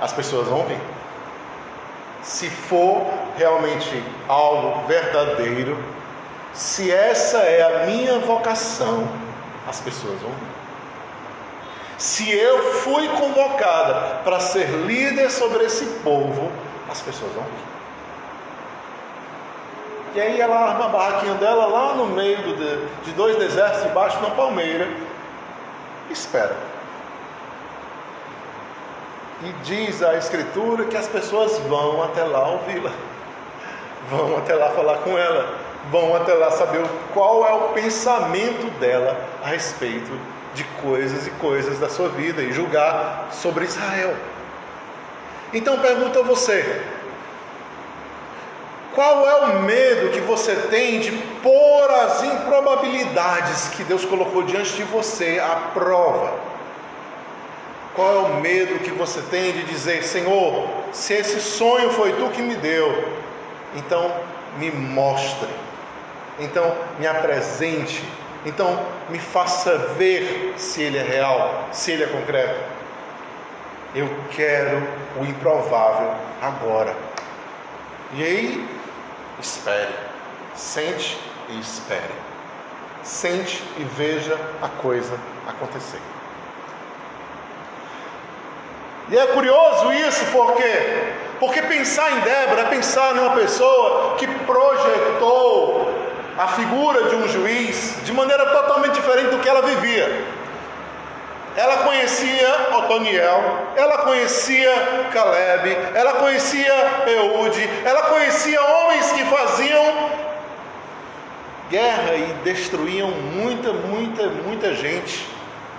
as 0.00 0.12
pessoas 0.12 0.46
vão 0.46 0.64
vir. 0.64 0.78
Se 2.22 2.48
for 2.48 3.04
realmente 3.36 4.00
algo 4.28 4.86
verdadeiro, 4.86 5.76
se 6.52 6.92
essa 6.92 7.38
é 7.38 7.62
a 7.62 7.86
minha 7.86 8.20
vocação, 8.20 9.08
as 9.68 9.80
pessoas 9.80 10.20
vão 10.20 10.30
vir. 10.30 11.98
Se 11.98 12.30
eu 12.30 12.74
fui 12.74 13.08
convocada 13.08 14.20
para 14.22 14.38
ser 14.38 14.68
líder 14.68 15.32
sobre 15.32 15.64
esse 15.64 15.84
povo, 16.04 16.52
as 16.88 17.00
pessoas 17.00 17.32
vão 17.32 17.42
vir. 17.42 17.79
E 20.14 20.20
aí 20.20 20.40
ela 20.40 20.56
arma 20.56 20.86
a 20.86 20.88
barraquinha 20.88 21.34
dela 21.34 21.66
lá 21.66 21.94
no 21.94 22.06
meio 22.06 22.38
do, 22.38 23.02
de 23.04 23.12
dois 23.12 23.36
desertos, 23.36 23.82
debaixo 23.82 24.18
de 24.18 24.24
uma 24.24 24.34
palmeira. 24.34 24.88
Espera. 26.10 26.56
E 29.42 29.52
diz 29.64 30.02
a 30.02 30.16
Escritura 30.16 30.84
que 30.84 30.96
as 30.96 31.06
pessoas 31.06 31.58
vão 31.60 32.02
até 32.02 32.24
lá 32.24 32.48
ouvi-la. 32.48 32.90
Vão 34.10 34.36
até 34.36 34.54
lá 34.54 34.70
falar 34.70 34.98
com 34.98 35.16
ela. 35.16 35.54
Vão 35.90 36.14
até 36.14 36.34
lá 36.34 36.50
saber 36.50 36.84
qual 37.14 37.46
é 37.46 37.52
o 37.52 37.68
pensamento 37.68 38.68
dela 38.78 39.16
a 39.42 39.46
respeito 39.46 40.10
de 40.54 40.64
coisas 40.82 41.26
e 41.26 41.30
coisas 41.32 41.78
da 41.78 41.88
sua 41.88 42.08
vida 42.08 42.42
e 42.42 42.52
julgar 42.52 43.28
sobre 43.30 43.64
Israel. 43.64 44.14
Então 45.54 45.78
pergunto 45.78 46.18
a 46.18 46.22
você: 46.22 46.84
qual 48.94 49.28
é 49.28 49.34
o 49.46 49.60
medo 49.60 50.10
que 50.10 50.20
você 50.20 50.54
tem 50.68 50.98
de 50.98 51.12
pôr 51.42 51.90
as 51.90 52.22
improbabilidades 52.24 53.68
que 53.68 53.84
Deus 53.84 54.04
colocou 54.04 54.42
diante 54.42 54.74
de 54.74 54.82
você 54.82 55.38
à 55.38 55.70
prova? 55.72 56.34
Qual 57.94 58.14
é 58.14 58.18
o 58.18 58.40
medo 58.40 58.80
que 58.80 58.90
você 58.90 59.20
tem 59.22 59.52
de 59.52 59.64
dizer, 59.64 60.02
Senhor, 60.02 60.68
se 60.92 61.14
esse 61.14 61.40
sonho 61.40 61.90
foi 61.90 62.12
tu 62.14 62.30
que 62.30 62.42
me 62.42 62.56
deu, 62.56 63.12
então 63.76 64.12
me 64.58 64.70
mostre, 64.70 65.48
então 66.38 66.74
me 66.98 67.06
apresente, 67.06 68.02
então 68.44 68.80
me 69.08 69.18
faça 69.18 69.76
ver 69.96 70.54
se 70.56 70.82
ele 70.82 70.98
é 70.98 71.02
real, 71.02 71.68
se 71.70 71.92
ele 71.92 72.04
é 72.04 72.06
concreto. 72.06 72.60
Eu 73.94 74.08
quero 74.30 74.82
o 75.20 75.24
improvável 75.24 76.12
agora. 76.40 76.94
E 78.14 78.22
aí 78.22 78.79
espere. 79.40 79.94
Sente 80.54 81.18
e 81.48 81.58
espere. 81.58 82.14
Sente 83.02 83.62
e 83.78 83.84
veja 83.84 84.38
a 84.62 84.68
coisa 84.68 85.18
acontecer. 85.46 86.00
E 89.08 89.18
é 89.18 89.26
curioso 89.28 89.92
isso 89.92 90.24
porque 90.26 91.20
porque 91.40 91.62
pensar 91.62 92.12
em 92.12 92.20
Débora 92.20 92.62
é 92.62 92.64
pensar 92.66 93.14
numa 93.14 93.30
pessoa 93.30 94.14
que 94.16 94.26
projetou 94.26 95.90
a 96.38 96.48
figura 96.48 97.08
de 97.08 97.16
um 97.16 97.26
juiz 97.26 97.96
de 98.04 98.12
maneira 98.12 98.44
totalmente 98.46 98.92
diferente 98.92 99.30
do 99.30 99.38
que 99.38 99.48
ela 99.48 99.62
vivia. 99.62 100.24
Ela 101.56 101.78
conhecia 101.78 102.76
Otoniel, 102.76 103.42
ela 103.76 103.98
conhecia 103.98 104.72
Caleb, 105.12 105.76
ela 105.94 106.14
conhecia 106.14 106.72
Eude, 107.06 107.68
ela 107.84 108.02
conhecia 108.04 108.60
homens 108.62 109.12
que 109.12 109.24
faziam 109.24 110.10
guerra 111.68 112.14
e 112.16 112.32
destruíam 112.44 113.10
muita, 113.10 113.72
muita, 113.72 114.26
muita 114.28 114.74
gente 114.74 115.26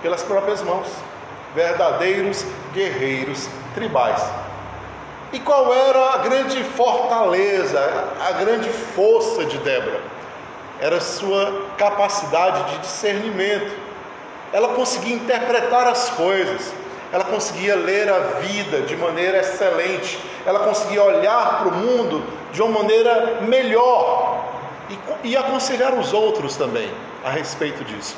pelas 0.00 0.22
próprias 0.22 0.62
mãos. 0.62 0.88
Verdadeiros 1.54 2.46
guerreiros 2.72 3.46
tribais. 3.74 4.22
E 5.32 5.40
qual 5.40 5.72
era 5.72 6.14
a 6.14 6.18
grande 6.18 6.64
fortaleza, 6.64 7.80
a 8.26 8.32
grande 8.32 8.68
força 8.70 9.44
de 9.44 9.58
Débora? 9.58 10.00
Era 10.80 11.00
sua 11.00 11.66
capacidade 11.76 12.72
de 12.72 12.78
discernimento. 12.80 13.81
Ela 14.52 14.68
conseguia 14.74 15.14
interpretar 15.14 15.86
as 15.88 16.10
coisas, 16.10 16.72
ela 17.12 17.24
conseguia 17.24 17.74
ler 17.74 18.08
a 18.08 18.18
vida 18.40 18.82
de 18.82 18.96
maneira 18.96 19.38
excelente, 19.38 20.18
ela 20.44 20.60
conseguia 20.60 21.02
olhar 21.02 21.58
para 21.58 21.68
o 21.68 21.72
mundo 21.72 22.24
de 22.52 22.62
uma 22.62 22.80
maneira 22.80 23.40
melhor 23.42 24.44
e, 24.90 25.28
e 25.28 25.36
aconselhar 25.36 25.94
os 25.94 26.12
outros 26.12 26.56
também 26.56 26.90
a 27.24 27.30
respeito 27.30 27.84
disso. 27.84 28.16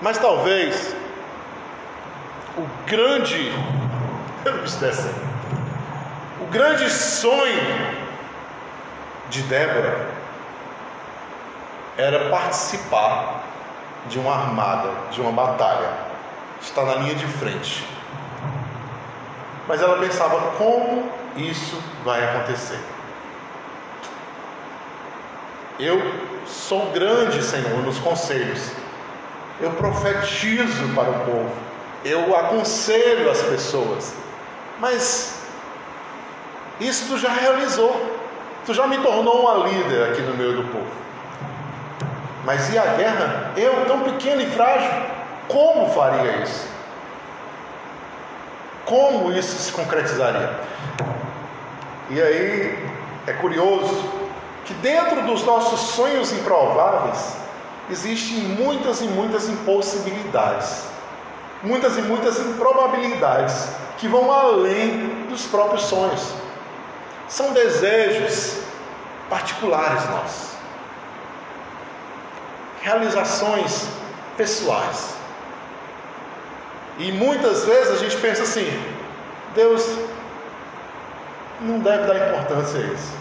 Mas 0.00 0.18
talvez 0.18 0.94
o 2.56 2.66
grande. 2.86 3.52
O 6.40 6.46
grande 6.50 6.88
sonho 6.88 7.62
de 9.28 9.42
Débora 9.42 10.08
era 11.98 12.30
participar 12.30 13.39
de 14.08 14.18
uma 14.18 14.34
armada, 14.34 14.90
de 15.10 15.20
uma 15.20 15.32
batalha, 15.32 15.90
estar 16.60 16.84
na 16.84 16.94
linha 16.96 17.14
de 17.14 17.26
frente. 17.26 17.86
Mas 19.68 19.80
ela 19.80 19.98
pensava 19.98 20.52
como 20.58 21.10
isso 21.36 21.78
vai 22.04 22.24
acontecer. 22.24 22.78
Eu 25.78 25.98
sou 26.46 26.90
grande, 26.90 27.42
Senhor, 27.42 27.78
nos 27.82 27.98
conselhos. 27.98 28.72
Eu 29.60 29.70
profetizo 29.72 30.94
para 30.94 31.10
o 31.10 31.20
povo. 31.20 31.50
Eu 32.04 32.36
aconselho 32.36 33.30
as 33.30 33.42
pessoas. 33.42 34.14
Mas 34.78 35.42
isso 36.80 37.06
tu 37.08 37.18
já 37.18 37.30
realizou. 37.30 38.18
Tu 38.66 38.74
já 38.74 38.86
me 38.86 38.98
tornou 38.98 39.42
uma 39.42 39.66
líder 39.68 40.10
aqui 40.10 40.20
no 40.22 40.34
meio 40.34 40.56
do 40.56 40.64
povo. 40.64 40.90
Mas 42.50 42.68
e 42.74 42.76
a 42.76 42.84
guerra? 42.94 43.52
Eu, 43.56 43.86
tão 43.86 44.00
pequeno 44.00 44.42
e 44.42 44.46
frágil, 44.46 44.90
como 45.46 45.88
faria 45.90 46.42
isso? 46.42 46.66
Como 48.84 49.30
isso 49.30 49.56
se 49.56 49.70
concretizaria? 49.70 50.50
E 52.08 52.20
aí 52.20 52.88
é 53.28 53.32
curioso 53.34 54.04
que 54.64 54.74
dentro 54.74 55.22
dos 55.22 55.44
nossos 55.44 55.92
sonhos 55.94 56.32
improváveis 56.32 57.36
existem 57.88 58.38
muitas 58.40 59.00
e 59.00 59.04
muitas 59.04 59.48
impossibilidades, 59.48 60.86
muitas 61.62 61.96
e 61.98 62.02
muitas 62.02 62.40
improbabilidades 62.40 63.68
que 63.96 64.08
vão 64.08 64.28
além 64.32 65.26
dos 65.28 65.46
próprios 65.46 65.84
sonhos. 65.84 66.34
São 67.28 67.52
desejos 67.52 68.58
particulares 69.28 70.04
nossos, 70.10 70.49
realizações 72.80 73.88
pessoais. 74.36 75.14
E 76.98 77.12
muitas 77.12 77.64
vezes 77.64 77.92
a 77.92 77.96
gente 77.96 78.16
pensa 78.18 78.42
assim: 78.42 78.68
Deus 79.54 79.98
não 81.60 81.78
deve 81.78 82.06
dar 82.06 82.28
importância 82.28 82.80
a 82.80 82.82
isso. 82.82 83.20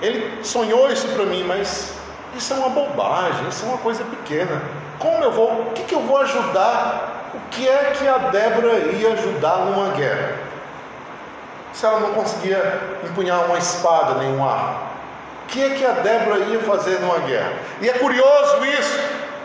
Ele 0.00 0.44
sonhou 0.44 0.90
isso 0.90 1.06
para 1.08 1.24
mim, 1.24 1.44
mas 1.44 1.94
isso 2.36 2.52
é 2.52 2.56
uma 2.56 2.70
bobagem, 2.70 3.48
isso 3.48 3.64
é 3.64 3.68
uma 3.68 3.78
coisa 3.78 4.02
pequena. 4.04 4.60
Como 4.98 5.22
eu 5.22 5.30
vou, 5.30 5.68
o 5.68 5.72
que, 5.72 5.84
que 5.84 5.94
eu 5.94 6.00
vou 6.00 6.18
ajudar? 6.18 7.30
O 7.34 7.40
que 7.50 7.68
é 7.68 7.92
que 7.96 8.06
a 8.06 8.18
Débora 8.18 8.78
ia 8.78 9.12
ajudar 9.12 9.58
numa 9.66 9.88
guerra? 9.94 10.52
se 11.72 11.86
ela 11.86 12.00
não 12.00 12.12
conseguia 12.12 12.80
empunhar 13.02 13.46
uma 13.46 13.58
espada 13.58 14.14
nem 14.14 14.32
um 14.34 14.48
arco? 14.48 14.91
Que 15.52 15.62
é 15.62 15.70
que 15.70 15.84
a 15.84 15.92
Débora 15.92 16.38
ia 16.46 16.60
fazer 16.60 16.98
numa 17.00 17.18
guerra? 17.18 17.52
E 17.82 17.88
é 17.88 17.92
curioso 17.92 18.64
isso, 18.64 18.98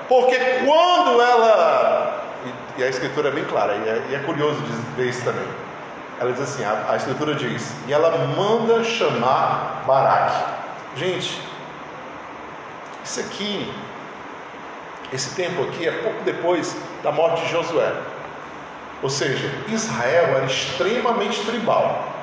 porque 0.08 0.38
quando 0.66 1.22
ela. 1.22 2.24
E 2.78 2.84
a 2.84 2.88
escritura 2.88 3.28
é 3.28 3.32
bem 3.32 3.44
clara, 3.44 3.76
e 3.76 3.90
é, 3.90 4.02
e 4.12 4.16
é 4.16 4.20
curioso 4.20 4.58
ver 4.96 5.10
isso 5.10 5.22
também. 5.26 5.46
Ela 6.18 6.32
diz 6.32 6.42
assim: 6.42 6.64
a, 6.64 6.92
a 6.92 6.96
escritura 6.96 7.36
diz, 7.36 7.74
e 7.88 7.92
ela 7.92 8.10
manda 8.38 8.86
chamar 8.86 9.84
Baraque. 9.86 10.46
Gente, 10.96 11.42
isso 13.04 13.20
aqui, 13.20 13.74
esse 15.12 15.36
tempo 15.36 15.62
aqui 15.64 15.90
é 15.90 15.92
pouco 15.92 16.24
depois 16.24 16.74
da 17.04 17.12
morte 17.12 17.42
de 17.42 17.52
Josué. 17.52 17.92
Ou 19.04 19.10
seja, 19.10 19.52
Israel 19.68 20.38
era 20.38 20.46
extremamente 20.46 21.46
tribal 21.46 22.14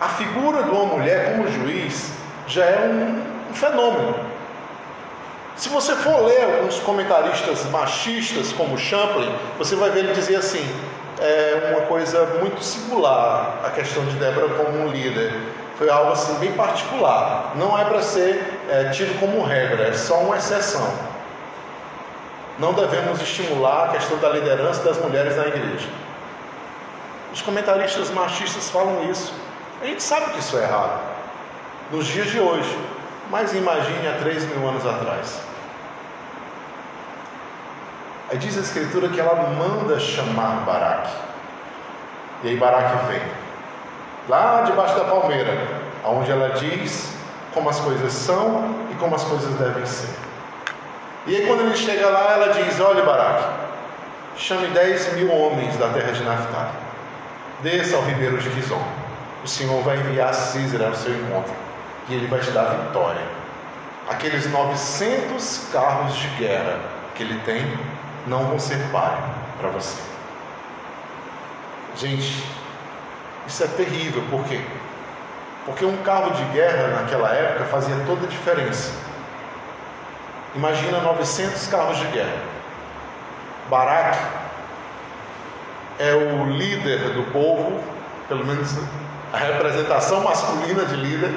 a 0.00 0.08
figura 0.08 0.62
de 0.62 0.70
uma 0.70 0.86
mulher 0.86 1.36
como 1.36 1.46
juiz 1.46 2.18
já 2.50 2.64
é 2.64 2.80
um, 2.80 3.54
fenômeno. 3.54 4.14
Se 5.56 5.68
você 5.68 5.94
for 5.94 6.24
ler 6.24 6.42
alguns 6.42 6.78
comentaristas 6.80 7.64
machistas, 7.66 8.52
como 8.52 8.76
Champlin, 8.76 9.32
você 9.58 9.76
vai 9.76 9.90
ver 9.90 10.00
ele 10.00 10.12
dizer 10.12 10.36
assim: 10.36 10.64
é 11.20 11.72
uma 11.72 11.86
coisa 11.86 12.24
muito 12.40 12.62
singular 12.62 13.60
a 13.64 13.70
questão 13.70 14.04
de 14.04 14.16
Débora 14.16 14.48
como 14.54 14.78
um 14.78 14.88
líder. 14.88 15.32
Foi 15.76 15.88
algo 15.88 16.12
assim 16.12 16.34
bem 16.34 16.52
particular. 16.52 17.52
Não 17.56 17.78
é 17.78 17.84
para 17.84 18.02
ser 18.02 18.42
é, 18.68 18.90
tido 18.90 19.18
como 19.18 19.42
regra, 19.42 19.88
é 19.88 19.92
só 19.92 20.18
uma 20.18 20.36
exceção. 20.36 20.92
Não 22.58 22.74
devemos 22.74 23.20
estimular 23.22 23.86
a 23.86 23.88
questão 23.88 24.18
da 24.18 24.28
liderança 24.28 24.82
das 24.82 24.98
mulheres 24.98 25.36
na 25.36 25.46
igreja. 25.46 25.88
Os 27.32 27.40
comentaristas 27.40 28.10
machistas 28.10 28.68
falam 28.68 29.10
isso. 29.10 29.32
A 29.80 29.86
gente 29.86 30.02
sabe 30.02 30.32
que 30.32 30.40
isso 30.40 30.58
é 30.58 30.62
errado 30.64 31.10
nos 31.90 32.06
dias 32.06 32.28
de 32.28 32.38
hoje, 32.38 32.78
mas 33.30 33.54
imagine 33.54 34.08
há 34.08 34.12
três 34.18 34.44
mil 34.44 34.68
anos 34.68 34.86
atrás. 34.86 35.40
Aí 38.30 38.38
diz 38.38 38.56
a 38.56 38.60
Escritura 38.60 39.08
que 39.08 39.18
ela 39.18 39.50
manda 39.50 39.98
chamar 39.98 40.64
Baraque. 40.64 41.12
E 42.44 42.48
aí 42.48 42.56
Baraque 42.56 43.06
vem, 43.06 43.22
lá 44.28 44.62
debaixo 44.62 44.94
da 44.94 45.04
palmeira, 45.04 45.66
onde 46.04 46.30
ela 46.30 46.50
diz 46.50 47.12
como 47.52 47.68
as 47.68 47.80
coisas 47.80 48.12
são 48.12 48.74
e 48.90 48.94
como 48.94 49.14
as 49.16 49.24
coisas 49.24 49.52
devem 49.56 49.84
ser. 49.84 50.14
E 51.26 51.36
aí 51.36 51.46
quando 51.46 51.62
ele 51.62 51.76
chega 51.76 52.08
lá, 52.08 52.32
ela 52.32 52.52
diz: 52.52 52.80
Olha, 52.80 53.02
Baraque, 53.02 53.44
chame 54.36 54.68
dez 54.68 55.12
mil 55.14 55.30
homens 55.32 55.76
da 55.76 55.88
terra 55.88 56.12
de 56.12 56.22
Naphtali, 56.22 56.70
desça 57.62 57.96
ao 57.96 58.02
ribeiro 58.02 58.38
de 58.38 58.48
Quizon 58.50 59.00
o 59.42 59.48
Senhor 59.48 59.82
vai 59.82 59.96
enviar 59.96 60.34
Císera 60.34 60.88
ao 60.88 60.94
seu 60.94 61.14
encontro 61.14 61.52
e 62.08 62.14
ele 62.14 62.26
vai 62.26 62.40
te 62.40 62.50
dar 62.50 62.64
vitória. 62.64 63.22
Aqueles 64.08 64.50
900 64.50 65.68
carros 65.72 66.16
de 66.16 66.28
guerra 66.28 66.80
que 67.14 67.22
ele 67.22 67.40
tem 67.44 67.64
não 68.26 68.44
vão 68.44 68.58
ser 68.58 68.78
páreo 68.90 69.22
para 69.58 69.68
você. 69.70 70.00
Gente, 71.96 72.44
isso 73.46 73.64
é 73.64 73.66
terrível, 73.66 74.22
por 74.30 74.44
quê? 74.44 74.60
Porque 75.64 75.84
um 75.84 75.96
carro 75.98 76.32
de 76.32 76.44
guerra 76.52 77.00
naquela 77.00 77.30
época 77.30 77.64
fazia 77.66 77.94
toda 78.06 78.26
a 78.26 78.28
diferença. 78.28 78.92
Imagina 80.54 81.00
900 81.00 81.66
carros 81.68 81.98
de 81.98 82.06
guerra. 82.06 82.42
Baraque 83.68 84.18
é 85.98 86.14
o 86.14 86.46
líder 86.46 87.10
do 87.10 87.30
povo, 87.30 87.80
pelo 88.26 88.44
menos 88.44 88.74
a 89.32 89.36
representação 89.36 90.22
masculina 90.24 90.84
de 90.86 90.96
líder, 90.96 91.32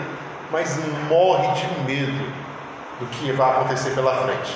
mas 0.54 0.78
morre 1.10 1.52
de 1.56 1.82
medo 1.82 2.32
do 3.00 3.08
que 3.08 3.32
vai 3.32 3.50
acontecer 3.50 3.90
pela 3.96 4.16
frente. 4.24 4.56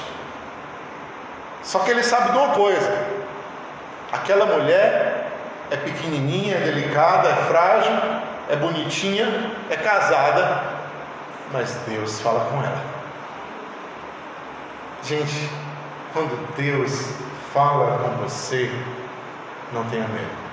Só 1.63 1.79
que 1.79 1.89
ele 1.89 2.03
sabe 2.03 2.31
de 2.31 2.37
uma 2.37 2.49
coisa: 2.49 3.07
aquela 4.13 4.45
mulher 4.45 5.31
é 5.71 5.75
pequenininha, 5.75 6.57
é 6.57 6.59
delicada, 6.59 7.29
é 7.29 7.35
frágil, 7.47 7.93
é 8.47 8.55
bonitinha, 8.55 9.51
é 9.71 9.75
casada, 9.75 10.63
mas 11.51 11.73
Deus 11.87 12.21
fala 12.21 12.45
com 12.51 12.61
ela. 12.63 12.83
Gente, 15.03 15.49
quando 16.13 16.55
Deus 16.55 17.11
fala 17.51 17.97
com 17.97 18.23
você, 18.23 18.71
não 19.73 19.83
tenha 19.85 20.07
medo. 20.07 20.47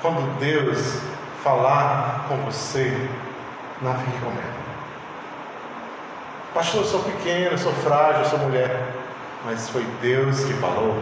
Quando 0.00 0.38
Deus 0.38 0.98
falar 1.42 2.24
com 2.28 2.36
você, 2.38 3.08
com 3.80 4.30
medo. 4.30 4.56
Pastor, 6.54 6.82
eu 6.82 6.86
sou 6.86 7.00
pequeno, 7.00 7.58
sou 7.58 7.72
frágil, 7.72 8.24
sou 8.24 8.38
mulher. 8.38 8.86
Mas 9.44 9.68
foi 9.68 9.84
Deus 10.00 10.44
que 10.44 10.54
falou. 10.54 10.94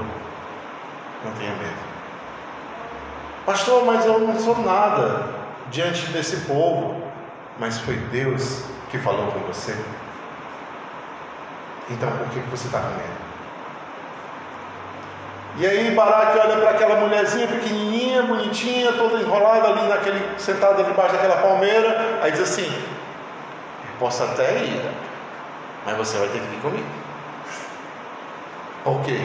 Não 1.24 1.32
tenha 1.32 1.52
medo. 1.52 1.94
Pastor, 3.46 3.84
mas 3.84 4.04
eu 4.04 4.18
não 4.18 4.38
sou 4.38 4.58
nada 4.58 5.28
diante 5.70 6.06
desse 6.08 6.38
povo. 6.38 7.02
Mas 7.58 7.78
foi 7.78 7.96
Deus 7.96 8.64
que 8.90 8.98
falou 8.98 9.30
com 9.30 9.40
você. 9.40 9.76
Então 11.88 12.10
por 12.10 12.28
que 12.28 12.40
você 12.50 12.66
está 12.66 12.80
com 12.80 12.88
medo? 12.88 13.23
E 15.56 15.66
aí 15.66 15.94
Baraque 15.94 16.38
olha 16.38 16.56
para 16.56 16.70
aquela 16.70 16.96
mulherzinha 16.96 17.46
pequenininha, 17.46 18.22
bonitinha, 18.22 18.92
toda 18.94 19.20
enrolada 19.20 19.68
ali 19.68 19.88
naquele, 19.88 20.38
sentada 20.38 20.82
debaixo 20.82 21.12
daquela 21.12 21.36
palmeira, 21.36 22.18
aí 22.20 22.32
diz 22.32 22.40
assim: 22.40 22.68
Posso 24.00 24.24
até 24.24 24.64
ir, 24.64 24.90
mas 25.86 25.96
você 25.96 26.18
vai 26.18 26.28
ter 26.28 26.40
que 26.40 26.46
vir 26.46 26.60
comigo. 26.60 26.88
Por 28.82 29.00
quê? 29.02 29.20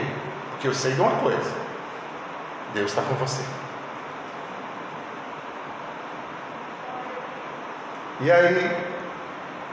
Porque 0.52 0.68
eu 0.68 0.74
sei 0.74 0.92
de 0.92 1.02
uma 1.02 1.20
coisa: 1.20 1.52
Deus 2.76 2.92
está 2.92 3.02
com 3.02 3.16
você. 3.16 3.42
E 8.22 8.32
aí, 8.32 8.78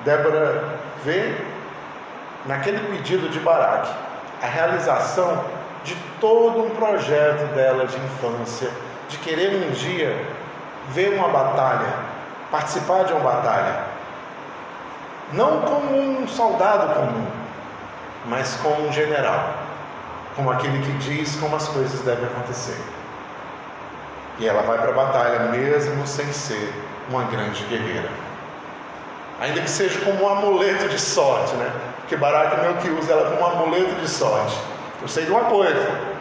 Débora 0.04 0.78
vê 1.04 1.34
naquele 2.46 2.78
pedido 2.78 3.28
de 3.28 3.40
Baraque 3.40 3.92
a 4.40 4.46
realização 4.46 5.44
de 5.86 5.96
todo 6.20 6.64
um 6.64 6.70
projeto 6.70 7.54
dela 7.54 7.86
de 7.86 7.96
infância, 7.96 8.70
de 9.08 9.16
querer 9.18 9.54
um 9.54 9.70
dia 9.70 10.20
ver 10.88 11.14
uma 11.14 11.28
batalha, 11.28 11.94
participar 12.50 13.04
de 13.04 13.12
uma 13.12 13.20
batalha, 13.20 13.84
não 15.32 15.60
como 15.62 15.96
um 15.96 16.26
soldado 16.26 16.94
comum, 16.94 17.26
mas 18.26 18.58
como 18.62 18.88
um 18.88 18.92
general, 18.92 19.54
como 20.34 20.50
aquele 20.50 20.80
que 20.80 20.92
diz 20.98 21.36
como 21.36 21.54
as 21.54 21.68
coisas 21.68 22.00
devem 22.00 22.26
acontecer. 22.26 22.78
E 24.38 24.46
ela 24.46 24.62
vai 24.62 24.78
para 24.78 24.90
a 24.90 24.94
batalha 24.94 25.38
mesmo 25.50 26.06
sem 26.06 26.30
ser 26.32 26.74
uma 27.08 27.24
grande 27.24 27.64
guerreira. 27.64 28.10
Ainda 29.40 29.60
que 29.60 29.70
seja 29.70 29.98
como 30.00 30.24
um 30.24 30.28
amuleto 30.28 30.88
de 30.88 30.98
sorte, 30.98 31.54
né? 31.54 31.70
Porque 32.00 32.16
Barack 32.16 32.60
meio 32.60 32.76
que 32.76 32.88
usa 32.90 33.12
ela 33.12 33.30
como 33.30 33.42
um 33.42 33.62
amuleto 33.62 33.94
de 34.00 34.08
sorte. 34.08 34.56
Eu 35.02 35.08
sei 35.08 35.24
de 35.24 35.30
uma 35.30 35.44
coisa. 35.44 36.16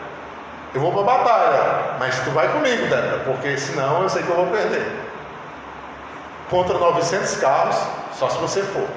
Eu 0.73 0.81
vou 0.81 0.91
para 0.91 1.01
a 1.01 1.17
batalha, 1.17 1.95
mas 1.99 2.19
tu 2.19 2.31
vai 2.31 2.51
comigo, 2.51 2.87
Débora, 2.87 3.19
porque 3.25 3.57
senão 3.57 4.03
eu 4.03 4.09
sei 4.09 4.23
que 4.23 4.29
eu 4.29 4.35
vou 4.35 4.47
perder. 4.47 4.85
Contra 6.49 6.77
900 6.77 7.37
carros, 7.37 7.77
só 8.13 8.29
se 8.29 8.37
você 8.37 8.61
for. 8.61 8.87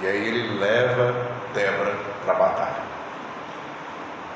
E 0.00 0.06
aí 0.06 0.28
ele 0.28 0.58
leva 0.58 1.14
Débora 1.52 1.94
para 2.24 2.34
a 2.34 2.38
batalha. 2.38 2.82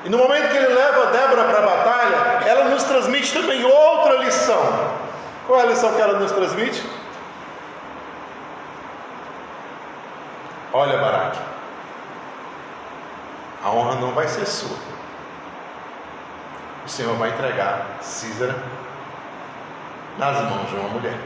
E 0.04 0.08
no 0.08 0.18
momento 0.18 0.50
que 0.50 0.56
ele 0.56 0.74
leva 0.74 1.06
Débora 1.06 1.44
para 1.44 1.58
a 1.58 1.62
batalha, 1.62 2.48
ela 2.48 2.66
nos 2.66 2.84
transmite 2.84 3.32
também 3.32 3.64
outra 3.64 4.18
lição. 4.18 4.94
Qual 5.46 5.58
é 5.58 5.62
a 5.62 5.66
lição 5.66 5.92
que 5.94 6.00
ela 6.00 6.18
nos 6.18 6.30
transmite? 6.32 6.84
Olha, 10.72 10.98
Baraque, 10.98 11.38
a 13.66 13.70
honra 13.70 13.96
não 13.96 14.12
vai 14.12 14.29
ser 14.29 14.46
sua. 14.46 14.76
O 16.85 16.88
Senhor 16.88 17.16
vai 17.16 17.31
entregar 17.31 17.98
Císara 18.00 18.55
nas 20.16 20.40
mãos 20.42 20.68
de 20.68 20.76
uma 20.76 20.88
mulher. 20.90 21.18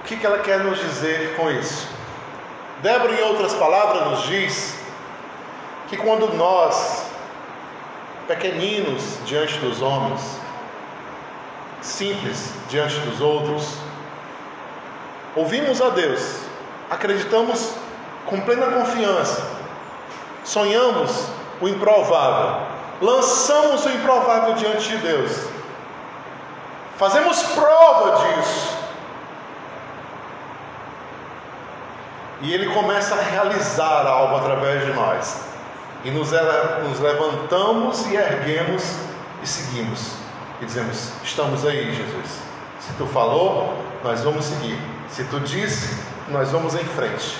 O 0.00 0.04
que, 0.04 0.16
que 0.16 0.24
ela 0.24 0.38
quer 0.38 0.60
nos 0.60 0.78
dizer 0.78 1.34
com 1.34 1.50
isso? 1.50 1.88
Débora, 2.82 3.14
em 3.14 3.22
outras 3.24 3.52
palavras, 3.54 4.06
nos 4.10 4.22
diz 4.22 4.78
que 5.88 5.96
quando 5.96 6.32
nós, 6.34 7.10
pequeninos 8.28 9.18
diante 9.24 9.58
dos 9.58 9.82
homens, 9.82 10.38
simples 11.80 12.52
diante 12.68 12.96
dos 13.00 13.20
outros, 13.20 13.76
Ouvimos 15.36 15.82
a 15.82 15.90
Deus, 15.90 16.40
acreditamos 16.88 17.74
com 18.26 18.40
plena 18.40 18.66
confiança, 18.66 19.42
sonhamos 20.44 21.28
o 21.60 21.68
improvável, 21.68 22.66
lançamos 23.00 23.84
o 23.84 23.88
improvável 23.90 24.54
diante 24.54 24.88
de 24.88 24.98
Deus, 24.98 25.48
fazemos 26.96 27.42
prova 27.42 28.24
disso. 28.24 28.76
E 32.42 32.52
Ele 32.52 32.72
começa 32.74 33.14
a 33.14 33.22
realizar 33.22 34.06
algo 34.06 34.36
através 34.36 34.84
de 34.84 34.92
nós. 34.92 35.40
E 36.04 36.10
nos, 36.10 36.30
nos 36.30 37.00
levantamos 37.00 38.06
e 38.06 38.14
erguemos 38.14 38.82
e 39.42 39.46
seguimos. 39.46 40.12
E 40.60 40.66
dizemos: 40.66 41.12
Estamos 41.24 41.64
aí, 41.64 41.94
Jesus. 41.94 42.40
Se 42.78 42.92
tu 42.98 43.06
falou, 43.06 43.74
nós 44.04 44.22
vamos 44.22 44.44
seguir. 44.44 44.78
Se 45.08 45.24
tu 45.24 45.40
disse, 45.40 45.96
nós 46.28 46.50
vamos 46.52 46.74
em 46.74 46.84
frente. 46.84 47.36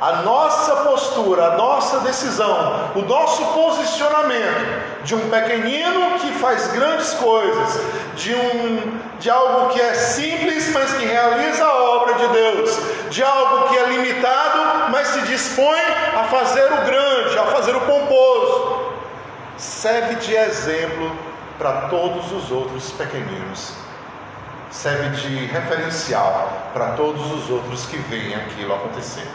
A 0.00 0.22
nossa 0.22 0.76
postura, 0.76 1.44
a 1.44 1.56
nossa 1.56 2.00
decisão, 2.00 2.90
o 2.94 3.02
nosso 3.02 3.44
posicionamento 3.52 5.04
de 5.04 5.14
um 5.14 5.28
pequenino 5.28 6.18
que 6.18 6.32
faz 6.38 6.72
grandes 6.72 7.12
coisas, 7.14 7.80
de 8.16 8.34
um 8.34 8.98
de 9.18 9.28
algo 9.28 9.68
que 9.68 9.80
é 9.80 9.92
simples, 9.92 10.72
mas 10.72 10.94
que 10.94 11.04
realiza 11.04 11.62
a 11.62 11.82
obra 11.96 12.14
de 12.14 12.28
Deus, 12.28 12.80
de 13.10 13.22
algo 13.22 13.68
que 13.68 13.76
é 13.76 13.86
limitado, 13.90 14.90
mas 14.90 15.08
se 15.08 15.20
dispõe 15.22 15.80
a 16.18 16.24
fazer 16.24 16.72
o 16.72 16.84
grande, 16.86 17.38
a 17.38 17.44
fazer 17.46 17.76
o 17.76 17.80
pomposo, 17.80 18.92
serve 19.58 20.14
de 20.14 20.34
exemplo 20.34 21.12
para 21.58 21.88
todos 21.88 22.32
os 22.32 22.50
outros 22.50 22.90
pequeninos 22.92 23.74
serve 24.70 25.10
de 25.16 25.46
referencial 25.46 26.70
para 26.72 26.92
todos 26.92 27.32
os 27.32 27.50
outros 27.50 27.86
que 27.86 27.96
veem 27.96 28.34
aquilo 28.34 28.74
acontecer. 28.74 29.26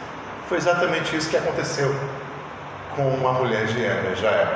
Foi 0.48 0.58
exatamente 0.58 1.16
isso 1.16 1.30
que 1.30 1.38
aconteceu 1.38 1.94
com 2.96 3.08
uma 3.10 3.34
mulher 3.34 3.66
de 3.66 3.84
Éber, 3.84 4.16
Jael. 4.16 4.48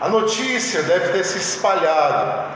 A 0.00 0.08
notícia 0.08 0.82
deve 0.82 1.12
ter 1.12 1.24
se 1.24 1.38
espalhado. 1.38 2.52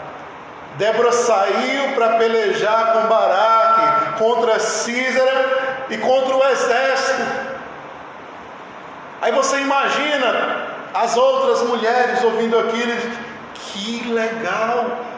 Débora 0.76 1.12
saiu 1.12 1.94
para 1.94 2.18
pelejar 2.18 2.92
com 2.92 3.08
Baraque 3.08 4.18
contra 4.18 4.58
Císara 4.58 5.86
e 5.90 5.98
contra 5.98 6.36
o 6.36 6.44
exército. 6.44 7.22
Aí 9.20 9.32
você 9.32 9.58
imagina 9.58 10.68
as 10.94 11.16
outras 11.16 11.62
mulheres 11.62 12.22
ouvindo 12.22 12.58
aquilo, 12.58 12.92
que 13.54 14.04
legal! 14.08 15.08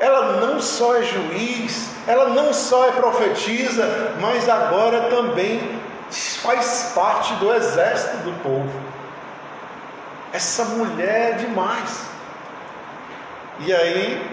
ela 0.00 0.40
não 0.40 0.60
só 0.60 0.96
é 0.96 1.02
juiz, 1.02 1.90
ela 2.08 2.30
não 2.30 2.54
só 2.54 2.88
é 2.88 2.92
profetisa, 2.92 4.14
mas 4.18 4.48
agora 4.48 5.10
também 5.10 5.78
faz 6.10 6.92
parte 6.94 7.34
do 7.34 7.52
exército 7.52 8.16
do 8.24 8.32
povo. 8.42 8.80
Essa 10.32 10.64
mulher 10.64 11.32
é 11.32 11.32
demais. 11.32 12.06
E 13.60 13.74
aí, 13.74 14.26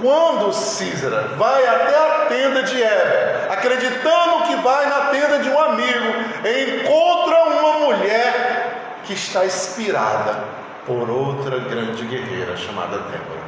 quando 0.00 0.50
Císara 0.54 1.34
vai 1.36 1.66
até 1.66 1.96
a 1.98 2.26
tenda 2.30 2.62
de 2.62 2.82
Eva, 2.82 3.52
acreditando 3.52 4.44
que 4.46 4.56
vai 4.56 4.86
na 4.86 5.00
tenda 5.10 5.38
de 5.40 5.50
um 5.50 5.58
amigo, 5.58 6.14
encontra 6.44 7.44
uma 7.44 7.72
mulher 7.80 9.00
que 9.04 9.12
está 9.12 9.44
inspirada 9.44 10.44
por 10.86 11.10
outra 11.10 11.58
grande 11.58 12.04
guerreira 12.06 12.56
chamada 12.56 12.96
Débora. 12.96 13.46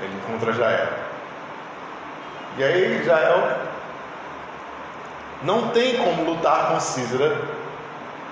Ele 0.00 0.14
encontra 0.14 0.54
Jael. 0.54 1.07
E 2.56 2.64
aí 2.64 3.02
Jael 3.04 3.58
não 5.42 5.68
tem 5.68 5.96
como 5.98 6.24
lutar 6.24 6.68
com 6.68 6.80
Císara 6.80 7.36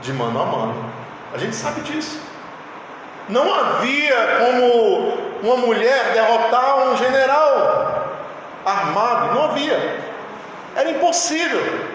de 0.01 0.13
mano 0.13 0.41
a 0.41 0.47
mano. 0.47 0.93
A 1.33 1.39
gente 1.39 1.55
sabe 1.55 1.81
disso. 1.83 2.21
Não 3.29 3.53
havia 3.53 4.39
como 4.39 5.27
uma 5.43 5.57
mulher 5.57 6.13
derrotar 6.13 6.89
um 6.89 6.97
general 6.97 8.07
armado, 8.65 9.35
não 9.35 9.45
havia. 9.45 10.01
Era 10.75 10.91
impossível. 10.91 11.87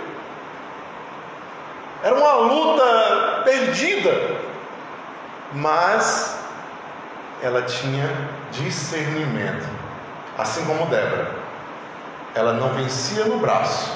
Era 2.04 2.16
uma 2.16 2.34
luta 2.34 3.42
perdida. 3.44 4.42
Mas 5.54 6.38
ela 7.42 7.64
tinha 7.64 8.10
discernimento, 8.52 9.68
assim 10.38 10.66
como 10.66 10.86
Débora. 10.86 11.41
Ela 12.34 12.54
não 12.54 12.70
vencia 12.70 13.26
no 13.26 13.38
braço, 13.39 13.91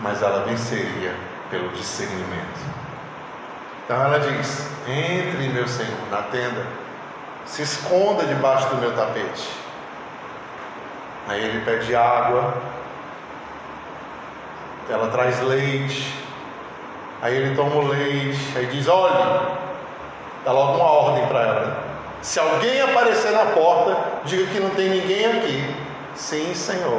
mas 0.00 0.22
ela 0.22 0.44
venceria 0.44 1.14
pelo 1.50 1.68
discernimento. 1.70 2.60
Então 3.84 4.02
ela 4.02 4.18
diz: 4.18 4.68
Entre, 4.88 5.48
meu 5.48 5.68
Senhor, 5.68 6.10
na 6.10 6.22
tenda, 6.22 6.66
se 7.44 7.62
esconda 7.62 8.24
debaixo 8.24 8.68
do 8.68 8.76
meu 8.76 8.94
tapete. 8.94 9.48
Aí 11.28 11.42
ele 11.42 11.64
pede 11.64 11.94
água, 11.94 12.54
ela 14.88 15.08
traz 15.08 15.40
leite, 15.40 16.14
aí 17.20 17.36
ele 17.36 17.56
toma 17.56 17.76
o 17.76 17.88
leite, 17.88 18.38
aí 18.56 18.66
diz: 18.66 18.88
olhe, 18.88 19.40
dá 20.44 20.52
logo 20.52 20.74
uma 20.74 20.84
ordem 20.84 21.26
para 21.26 21.40
ela. 21.40 21.66
Né? 21.66 21.76
Se 22.22 22.40
alguém 22.40 22.80
aparecer 22.80 23.32
na 23.32 23.46
porta, 23.46 23.96
diga 24.24 24.46
que 24.46 24.60
não 24.60 24.70
tem 24.70 24.88
ninguém 24.88 25.26
aqui. 25.26 25.76
Sim, 26.14 26.54
Senhor. 26.54 26.98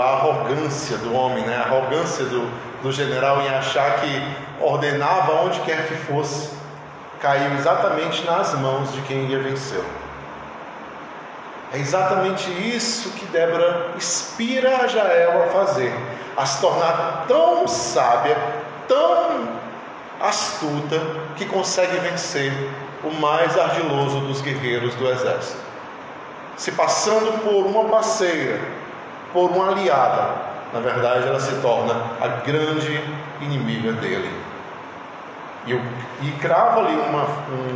A 0.00 0.04
arrogância 0.04 0.96
do 0.98 1.14
homem, 1.14 1.44
né? 1.44 1.56
a 1.56 1.60
arrogância 1.60 2.24
do, 2.24 2.50
do 2.82 2.92
general 2.92 3.40
em 3.42 3.48
achar 3.48 4.00
que 4.00 4.22
ordenava 4.60 5.32
onde 5.42 5.60
quer 5.60 5.88
que 5.88 5.94
fosse, 5.94 6.50
caiu 7.20 7.54
exatamente 7.54 8.24
nas 8.24 8.54
mãos 8.54 8.92
de 8.92 9.00
quem 9.02 9.26
ia 9.26 9.38
vencê-lo. 9.38 9.84
É 11.72 11.78
exatamente 11.78 12.48
isso 12.50 13.10
que 13.10 13.26
Débora 13.26 13.88
inspira 13.96 14.76
a 14.78 14.86
Jael 14.86 15.42
a 15.42 15.46
fazer, 15.48 15.92
a 16.36 16.46
se 16.46 16.60
tornar 16.60 17.24
tão 17.26 17.66
sábia, 17.66 18.36
tão 18.86 19.48
astuta, 20.20 21.00
que 21.36 21.44
consegue 21.46 21.98
vencer 21.98 22.52
o 23.02 23.10
mais 23.10 23.58
ardiloso 23.58 24.20
dos 24.20 24.40
guerreiros 24.40 24.94
do 24.94 25.08
exército. 25.08 25.58
Se 26.56 26.70
passando 26.72 27.42
por 27.42 27.66
uma 27.66 27.84
parceira, 27.88 28.60
por 29.34 29.50
uma 29.50 29.72
aliada, 29.72 30.34
na 30.72 30.80
verdade 30.80 31.26
ela 31.28 31.40
se 31.40 31.60
torna 31.60 31.94
a 32.20 32.28
grande 32.46 33.02
inimiga 33.42 33.92
dele. 33.92 34.30
E, 35.66 35.72
e 35.72 36.32
crava 36.40 36.80
ali 36.80 36.94
uma, 36.94 37.26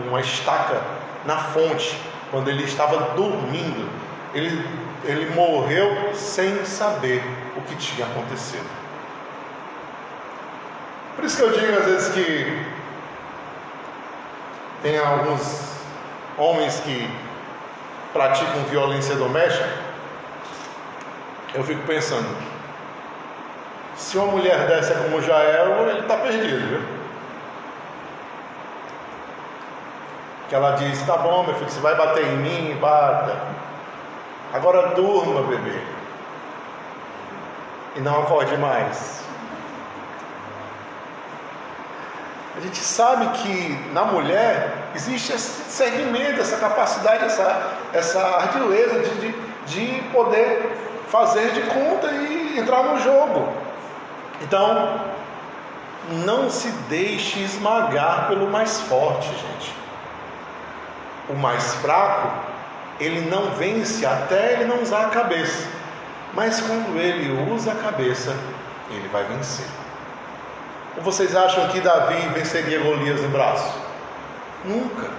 uma 0.08 0.20
estaca 0.20 0.80
na 1.26 1.36
fonte, 1.36 2.00
quando 2.30 2.48
ele 2.48 2.62
estava 2.62 3.14
dormindo. 3.14 3.90
Ele, 4.34 4.64
ele 5.04 5.34
morreu 5.34 6.14
sem 6.14 6.64
saber 6.64 7.22
o 7.56 7.60
que 7.62 7.74
tinha 7.76 8.06
acontecido. 8.06 8.66
Por 11.16 11.24
isso 11.24 11.36
que 11.36 11.42
eu 11.42 11.52
digo 11.52 11.78
às 11.78 11.86
vezes 11.86 12.14
que 12.14 12.66
tem 14.82 14.98
alguns 14.98 15.72
homens 16.36 16.78
que 16.80 17.10
praticam 18.12 18.62
violência 18.70 19.16
doméstica. 19.16 19.87
Eu 21.54 21.64
fico 21.64 21.82
pensando, 21.86 22.28
se 23.96 24.16
uma 24.18 24.26
mulher 24.26 24.66
dessa 24.66 24.94
como 24.94 25.20
Jael, 25.22 25.88
ele 25.88 26.00
está 26.00 26.16
perdido, 26.16 26.68
viu? 26.68 26.98
Que 30.48 30.54
ela 30.54 30.72
diz, 30.72 31.02
tá 31.06 31.16
bom, 31.16 31.44
meu 31.44 31.54
filho, 31.54 31.70
você 31.70 31.80
vai 31.80 31.94
bater 31.94 32.24
em 32.24 32.36
mim, 32.36 32.78
bata. 32.80 33.36
Agora 34.52 34.94
durma, 34.94 35.42
bebê. 35.42 35.78
E 37.96 38.00
não 38.00 38.22
acorde 38.22 38.56
mais. 38.56 39.18
A 42.56 42.60
gente 42.60 42.78
sabe 42.78 43.28
que 43.38 43.90
na 43.92 44.04
mulher 44.04 44.88
existe 44.94 45.32
esse 45.32 45.70
segmento, 45.70 46.40
essa 46.40 46.56
capacidade, 46.56 47.24
essa, 47.24 47.72
essa 47.92 48.20
ardileza 48.20 49.00
de, 49.00 49.14
de, 49.20 49.34
de 49.66 50.02
poder 50.08 50.87
fazer 51.10 51.52
de 51.52 51.62
conta 51.62 52.10
e 52.10 52.58
entrar 52.58 52.82
no 52.82 53.00
jogo. 53.00 53.52
Então, 54.42 55.00
não 56.10 56.50
se 56.50 56.68
deixe 56.88 57.40
esmagar 57.40 58.28
pelo 58.28 58.48
mais 58.48 58.80
forte, 58.82 59.28
gente. 59.28 59.74
O 61.28 61.34
mais 61.34 61.74
fraco, 61.76 62.30
ele 62.98 63.28
não 63.28 63.50
vence 63.50 64.06
até 64.06 64.54
ele 64.54 64.64
não 64.64 64.82
usar 64.82 65.06
a 65.06 65.10
cabeça. 65.10 65.68
Mas 66.34 66.60
quando 66.60 66.96
ele 66.98 67.52
usa 67.52 67.72
a 67.72 67.74
cabeça, 67.74 68.34
ele 68.90 69.08
vai 69.08 69.24
vencer. 69.24 69.66
Ou 70.96 71.02
vocês 71.02 71.34
acham 71.34 71.68
que 71.68 71.80
Davi 71.80 72.20
venceria 72.34 72.80
Golias 72.80 73.20
no 73.20 73.28
braço? 73.28 73.78
Nunca. 74.64 75.10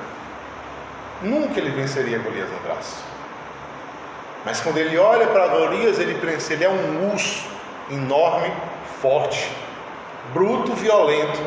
Nunca 1.22 1.60
ele 1.60 1.72
venceria 1.72 2.20
Golias 2.20 2.50
no 2.50 2.60
braço. 2.60 3.04
Mas 4.46 4.62
quando 4.62 4.78
ele 4.78 4.98
olha 4.98 5.28
para 5.28 5.48
Golias, 5.48 6.00
ele 6.00 6.16
pensa: 6.16 6.54
ele 6.54 6.64
é 6.64 6.70
um 6.70 7.12
urso 7.12 7.46
enorme, 7.90 8.52
forte, 9.02 9.52
bruto, 10.34 10.74
violento, 10.74 11.40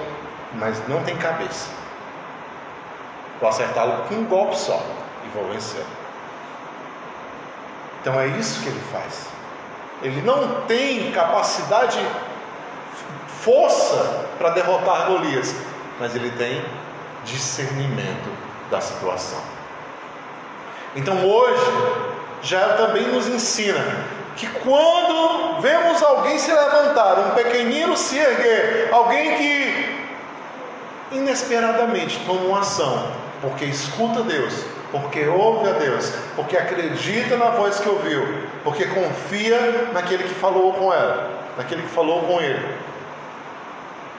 mas 0.55 0.87
não 0.89 1.03
tem 1.03 1.17
cabeça. 1.17 1.71
Vou 3.41 3.49
acertá-lo 3.49 4.05
com 4.09 4.15
um 4.15 4.25
golpe 4.25 4.57
só 4.57 4.81
e 5.25 5.29
vou 5.37 5.51
vencer. 5.53 5.85
Então 8.01 8.19
é 8.21 8.27
isso 8.27 8.63
que 8.63 8.69
ele 8.69 8.83
faz. 8.93 9.27
Ele 10.03 10.21
não 10.23 10.63
tem 10.63 11.13
capacidade 11.13 11.99
força 13.41 14.27
para 14.39 14.51
derrotar 14.51 15.07
Golias, 15.07 15.55
mas 15.99 16.15
ele 16.15 16.31
tem 16.33 16.65
discernimento 17.25 18.31
da 18.71 18.81
situação. 18.81 19.41
Então 20.95 21.25
hoje, 21.25 21.63
já 22.43 22.75
também 22.75 23.07
nos 23.09 23.29
ensina 23.29 23.81
que 24.37 24.47
quando 24.47 25.61
vemos 25.61 26.03
alguém 26.03 26.39
se 26.39 26.51
levantar, 26.51 27.19
um 27.19 27.31
pequenino 27.31 27.97
se 27.97 28.19
erguer, 28.19 28.89
alguém 28.93 29.37
que 29.37 30.03
inesperadamente 31.13 32.19
toma 32.27 32.41
uma 32.41 32.61
ação, 32.61 33.13
porque 33.41 33.65
escuta 33.67 34.23
Deus, 34.23 34.65
porque 34.91 35.27
ouve 35.27 35.69
a 35.69 35.73
Deus, 35.73 36.13
porque 36.35 36.57
acredita 36.57 37.37
na 37.37 37.51
voz 37.51 37.79
que 37.79 37.89
ouviu, 37.89 38.23
porque 38.65 38.87
confia 38.87 39.91
naquele 39.93 40.25
que 40.25 40.35
falou 40.35 40.73
com 40.73 40.93
ela, 40.93 41.31
naquele 41.57 41.83
que 41.83 41.89
falou 41.89 42.23
com 42.23 42.41
ele, 42.41 42.77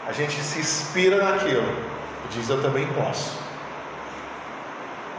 a 0.08 0.12
gente 0.12 0.34
se 0.42 0.60
inspira 0.60 1.24
naquilo 1.24 1.64
e 2.26 2.34
diz: 2.34 2.50
Eu 2.50 2.62
também 2.62 2.86
posso. 2.88 3.42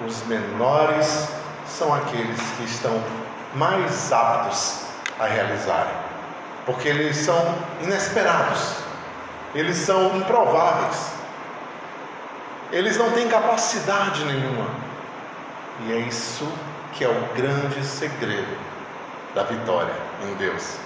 Os 0.06 0.24
menores 0.26 1.28
são 1.66 1.94
aqueles 1.94 2.40
que 2.56 2.64
estão 2.64 3.02
mais 3.54 4.12
aptos 4.12 4.82
a 5.18 5.26
realizarem, 5.26 5.94
porque 6.66 6.88
eles 6.88 7.16
são 7.16 7.54
inesperados, 7.82 8.76
eles 9.54 9.76
são 9.76 10.16
improváveis, 10.16 11.12
eles 12.72 12.96
não 12.96 13.10
têm 13.12 13.28
capacidade 13.28 14.24
nenhuma, 14.24 14.68
e 15.86 15.92
é 15.92 15.98
isso 15.98 16.50
que 16.92 17.04
é 17.04 17.08
o 17.08 17.34
grande 17.34 17.84
segredo 17.84 18.56
da 19.34 19.42
vitória 19.42 19.94
em 20.22 20.34
Deus. 20.34 20.76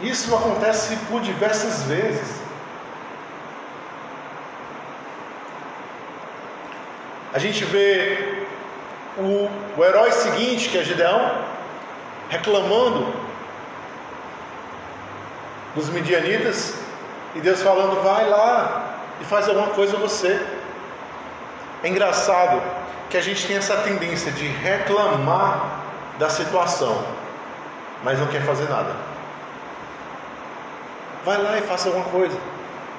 Isso 0.00 0.34
acontece 0.34 0.96
por 1.08 1.20
diversas 1.20 1.82
vezes. 1.84 2.43
A 7.34 7.38
gente 7.40 7.64
vê 7.64 8.46
o, 9.18 9.50
o 9.76 9.84
herói 9.84 10.12
seguinte, 10.12 10.68
que 10.68 10.78
é 10.78 10.84
Gideão, 10.84 11.42
reclamando 12.30 13.12
dos 15.74 15.90
midianitas, 15.90 16.76
e 17.34 17.40
Deus 17.40 17.60
falando: 17.60 18.00
vai 18.04 18.30
lá 18.30 18.94
e 19.20 19.24
faz 19.24 19.48
alguma 19.48 19.70
coisa 19.70 19.96
você. 19.96 20.40
É 21.82 21.88
engraçado 21.88 22.62
que 23.10 23.16
a 23.16 23.20
gente 23.20 23.44
tem 23.48 23.56
essa 23.56 23.78
tendência 23.78 24.30
de 24.30 24.46
reclamar 24.46 25.80
da 26.20 26.30
situação, 26.30 27.04
mas 28.04 28.20
não 28.20 28.28
quer 28.28 28.42
fazer 28.42 28.68
nada. 28.68 28.94
Vai 31.24 31.42
lá 31.42 31.58
e 31.58 31.62
faça 31.62 31.88
alguma 31.88 32.06
coisa. 32.06 32.38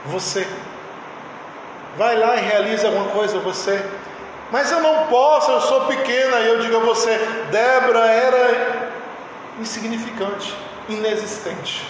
Você. 0.08 0.46
Vai 1.98 2.18
lá 2.18 2.36
e 2.36 2.42
realize 2.42 2.86
alguma 2.86 3.06
coisa, 3.12 3.40
você. 3.40 3.82
Mas 4.52 4.72
eu 4.72 4.80
não 4.82 5.08
posso, 5.08 5.52
eu 5.52 5.62
sou 5.62 5.82
pequena. 5.86 6.40
E 6.40 6.48
eu 6.48 6.60
digo 6.60 6.78
a 6.78 6.80
você: 6.80 7.18
Débora 7.52 8.06
era 8.08 8.92
insignificante, 9.60 10.56
inexistente. 10.90 11.86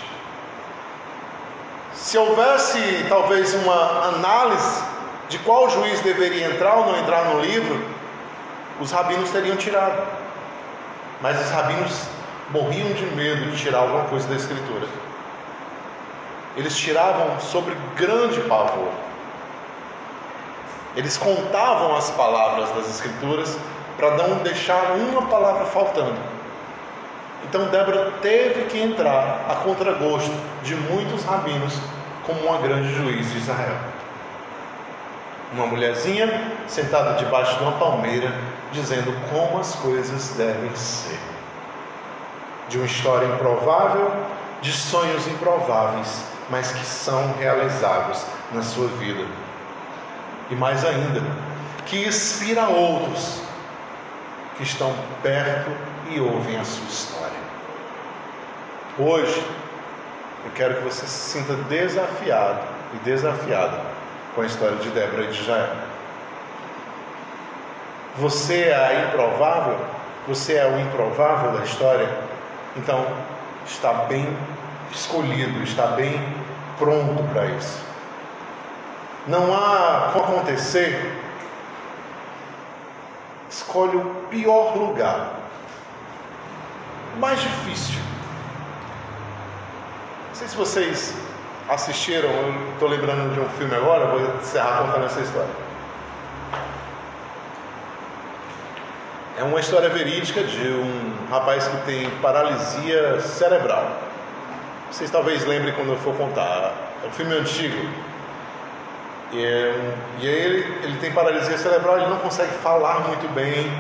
Se 1.94 2.18
houvesse 2.18 3.06
talvez 3.10 3.54
uma 3.56 4.08
análise 4.10 4.84
de 5.30 5.40
qual 5.40 5.70
juiz 5.70 6.00
deveria 6.02 6.48
entrar 6.48 6.76
ou 6.76 6.86
não 6.86 7.00
entrar 7.00 7.26
no 7.34 7.42
livro, 7.42 7.84
os 8.80 8.92
rabinos 8.92 9.30
teriam 9.32 9.56
tirado. 9.58 10.02
Mas 11.22 11.40
os 11.40 11.50
rabinos 11.50 12.02
morriam 12.52 12.92
de 12.94 13.06
medo 13.16 13.50
de 13.50 13.58
tirar 13.58 13.80
alguma 13.80 14.04
coisa 14.06 14.28
da 14.28 14.36
Escritura 14.36 14.86
eles 16.58 16.76
tiravam 16.78 17.40
sobre 17.40 17.76
grande 17.96 18.40
pavor. 18.42 18.92
Eles 20.96 21.18
contavam 21.18 21.96
as 21.96 22.10
palavras 22.12 22.70
das 22.70 22.90
Escrituras 22.90 23.58
para 23.98 24.12
não 24.12 24.38
deixar 24.38 24.94
uma 24.94 25.24
palavra 25.24 25.66
faltando. 25.66 26.16
Então 27.44 27.68
Débora 27.68 28.12
teve 28.22 28.66
que 28.66 28.82
entrar 28.82 29.46
a 29.48 29.56
contragosto 29.56 30.34
de 30.64 30.76
muitos 30.76 31.24
rabinos 31.24 31.80
como 32.26 32.40
uma 32.42 32.58
grande 32.58 32.94
juiz 32.96 33.32
de 33.32 33.38
Israel. 33.38 33.78
Uma 35.54 35.68
mulherzinha 35.68 36.52
sentada 36.68 37.14
debaixo 37.14 37.58
de 37.58 37.64
uma 37.64 37.74
palmeira, 37.74 38.34
dizendo 38.72 39.16
como 39.30 39.60
as 39.60 39.76
coisas 39.76 40.30
devem 40.32 40.74
ser. 40.76 41.20
De 42.68 42.78
uma 42.78 42.88
história 42.88 43.28
improvável, 43.28 44.12
de 44.62 44.72
sonhos 44.72 45.28
improváveis, 45.28 46.24
mas 46.50 46.72
que 46.72 46.86
são 46.86 47.34
realizados 47.40 48.26
na 48.52 48.64
sua 48.64 48.88
vida. 48.88 49.24
E 50.50 50.56
mais 50.56 50.86
ainda, 50.86 51.22
que 51.86 52.06
inspira 52.06 52.68
outros 52.68 53.42
que 54.58 54.64
estão 54.64 54.94
perto 55.22 55.72
e 56.10 56.20
ouvem 56.20 56.58
a 56.58 56.64
sua 56.64 56.86
história. 56.86 57.46
Hoje, 58.98 59.46
eu 60.46 60.52
quero 60.54 60.76
que 60.76 60.84
você 60.84 61.06
se 61.06 61.40
sinta 61.40 61.54
desafiado 61.54 62.62
e 62.94 62.98
desafiada 63.04 63.82
com 64.34 64.42
a 64.42 64.46
história 64.46 64.78
de 64.78 64.90
Débora 64.90 65.24
e 65.24 65.28
de 65.28 65.44
Jael. 65.44 65.76
Você 68.18 68.66
é 68.66 68.76
a 68.76 69.08
improvável? 69.08 69.78
Você 70.28 70.54
é 70.54 70.66
o 70.66 70.80
improvável 70.80 71.52
da 71.54 71.64
história? 71.64 72.08
Então, 72.78 73.06
está 73.66 73.92
bem 73.94 74.26
escolhido, 74.92 75.62
está 75.64 75.88
bem 75.88 76.22
pronto 76.78 77.24
para 77.34 77.46
isso. 77.48 77.95
Não 79.28 79.54
há 79.54 80.12
como 80.14 80.26
acontecer. 80.26 81.22
Escolhe 83.50 83.96
o 83.96 84.06
pior 84.30 84.78
lugar, 84.78 85.36
mais 87.20 87.42
difícil. 87.42 88.00
Não 90.28 90.36
sei 90.36 90.48
se 90.48 90.56
vocês 90.56 91.16
assistiram, 91.70 92.30
eu 92.30 92.74
estou 92.74 92.90
lembrando 92.90 93.34
de 93.34 93.40
um 93.40 93.50
filme 93.58 93.74
agora, 93.76 94.08
vou 94.08 94.20
encerrar 94.42 94.84
contando 94.84 95.06
essa 95.06 95.22
história. 95.22 95.50
É 99.38 99.44
uma 99.44 99.60
história 99.60 99.90
verídica 99.90 100.44
de 100.44 100.68
um 100.68 101.28
rapaz 101.30 101.68
que 101.68 101.78
tem 101.86 102.10
paralisia 102.22 103.20
cerebral. 103.22 103.90
Vocês 104.92 105.10
talvez 105.10 105.46
lembrem 105.46 105.74
quando 105.74 105.90
eu 105.90 105.98
for 105.98 106.16
contar. 106.16 106.74
É 107.04 107.08
um 107.08 107.12
filme 107.12 107.36
antigo. 107.36 107.90
E, 109.32 109.38
e 110.20 110.28
aí 110.28 110.28
ele, 110.28 110.80
ele 110.84 110.98
tem 110.98 111.12
paralisia 111.12 111.58
cerebral, 111.58 111.98
ele 111.98 112.08
não 112.08 112.18
consegue 112.18 112.54
falar 112.56 113.02
muito 113.02 113.28
bem, 113.34 113.72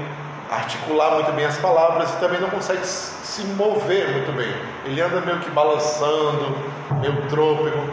articular 0.49 1.11
muito 1.11 1.31
bem 1.31 1.45
as 1.45 1.57
palavras 1.57 2.11
e 2.13 2.17
também 2.17 2.39
não 2.39 2.49
consegue 2.49 2.85
se 2.85 3.43
mover 3.43 4.09
muito 4.09 4.31
bem. 4.35 4.53
Ele 4.85 5.01
anda 5.01 5.21
meio 5.21 5.39
que 5.39 5.49
balançando, 5.49 6.57
meio 6.99 7.27
trôpego. 7.29 7.89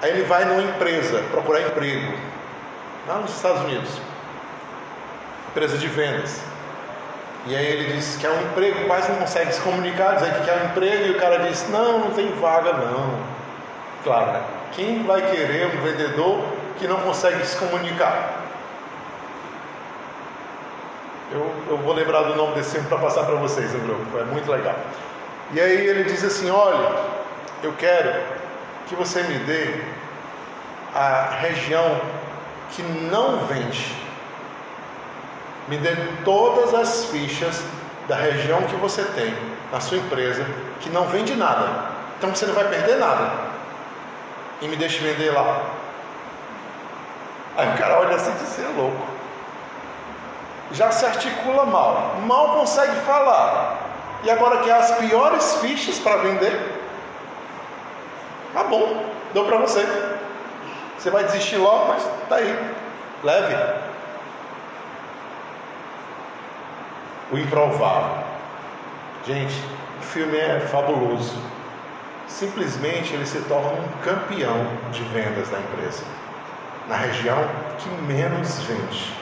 Aí 0.00 0.10
ele 0.10 0.22
vai 0.24 0.44
numa 0.44 0.62
empresa 0.62 1.22
procurar 1.30 1.60
emprego, 1.62 2.12
lá 3.06 3.18
nos 3.18 3.30
Estados 3.36 3.62
Unidos, 3.62 4.00
empresa 5.50 5.78
de 5.78 5.86
vendas. 5.86 6.42
E 7.46 7.56
aí 7.56 7.66
ele 7.66 7.92
diz 7.94 8.16
que 8.16 8.26
é 8.26 8.30
um 8.30 8.40
emprego, 8.42 8.86
quase 8.86 9.10
não 9.10 9.18
consegue 9.18 9.52
se 9.52 9.60
comunicar, 9.60 10.14
dizer 10.14 10.32
que 10.34 10.44
quer 10.44 10.62
um 10.62 10.66
emprego, 10.66 11.06
e 11.06 11.10
o 11.10 11.18
cara 11.18 11.38
diz, 11.38 11.68
não, 11.70 11.98
não 11.98 12.10
tem 12.12 12.32
vaga 12.34 12.72
não. 12.72 13.18
Claro, 14.04 14.32
né? 14.32 14.42
Quem 14.74 15.04
vai 15.04 15.20
querer 15.30 15.66
um 15.66 15.82
vendedor 15.82 16.44
que 16.78 16.86
não 16.88 17.00
consegue 17.00 17.44
se 17.46 17.56
comunicar? 17.56 18.40
Eu, 21.30 21.50
eu 21.68 21.78
vou 21.78 21.94
lembrar 21.94 22.22
do 22.22 22.34
nome 22.34 22.54
desse 22.54 22.72
filme 22.72 22.88
para 22.88 22.98
passar 22.98 23.24
para 23.24 23.36
vocês 23.36 23.72
no 23.72 24.20
é 24.20 24.24
muito 24.24 24.50
legal. 24.50 24.76
E 25.52 25.60
aí 25.60 25.86
ele 25.86 26.04
diz 26.04 26.24
assim: 26.24 26.50
Olha, 26.50 26.90
eu 27.62 27.72
quero 27.74 28.14
que 28.86 28.94
você 28.94 29.22
me 29.22 29.38
dê 29.40 29.80
a 30.94 31.38
região 31.40 32.00
que 32.70 32.82
não 32.82 33.46
vende. 33.46 33.94
Me 35.68 35.76
dê 35.76 35.94
todas 36.24 36.74
as 36.74 37.06
fichas 37.06 37.62
da 38.08 38.16
região 38.16 38.62
que 38.62 38.76
você 38.76 39.02
tem 39.02 39.34
na 39.70 39.80
sua 39.80 39.98
empresa 39.98 40.44
que 40.80 40.90
não 40.90 41.06
vende 41.06 41.34
nada. 41.34 41.92
Então 42.18 42.34
você 42.34 42.46
não 42.46 42.54
vai 42.54 42.68
perder 42.68 42.96
nada. 42.96 43.51
E 44.60 44.68
me 44.68 44.76
deixe 44.76 44.98
vender 44.98 45.32
lá. 45.32 45.62
Aí 47.56 47.68
o 47.68 47.76
cara 47.76 47.98
olha 47.98 48.16
assim 48.16 48.30
e 48.30 48.34
diz: 48.34 48.48
Você 48.48 48.62
é 48.62 48.68
louco. 48.68 49.06
Já 50.72 50.90
se 50.90 51.04
articula 51.04 51.66
mal, 51.66 52.16
mal 52.26 52.54
consegue 52.58 52.94
falar. 53.02 53.78
E 54.24 54.30
agora 54.30 54.58
quer 54.58 54.74
as 54.74 54.92
piores 54.92 55.56
fichas 55.56 55.98
para 55.98 56.16
vender? 56.18 56.80
Tá 58.54 58.64
bom, 58.64 59.04
dou 59.34 59.44
para 59.46 59.58
você. 59.58 59.86
Você 60.98 61.10
vai 61.10 61.24
desistir 61.24 61.56
logo, 61.56 61.88
mas 61.88 62.08
tá 62.28 62.36
aí. 62.36 62.74
Leve. 63.22 63.56
O 67.32 67.38
improvável. 67.38 68.22
Gente, 69.26 69.54
o 69.98 70.02
filme 70.02 70.36
é 70.36 70.60
fabuloso. 70.60 71.36
Simplesmente 72.32 73.12
ele 73.12 73.26
se 73.26 73.38
torna 73.42 73.72
um 73.72 73.88
campeão 74.02 74.66
de 74.90 75.02
vendas 75.04 75.50
da 75.50 75.58
empresa, 75.58 76.02
na 76.88 76.96
região 76.96 77.36
que 77.78 77.88
menos 78.10 78.58
vende, 78.60 79.14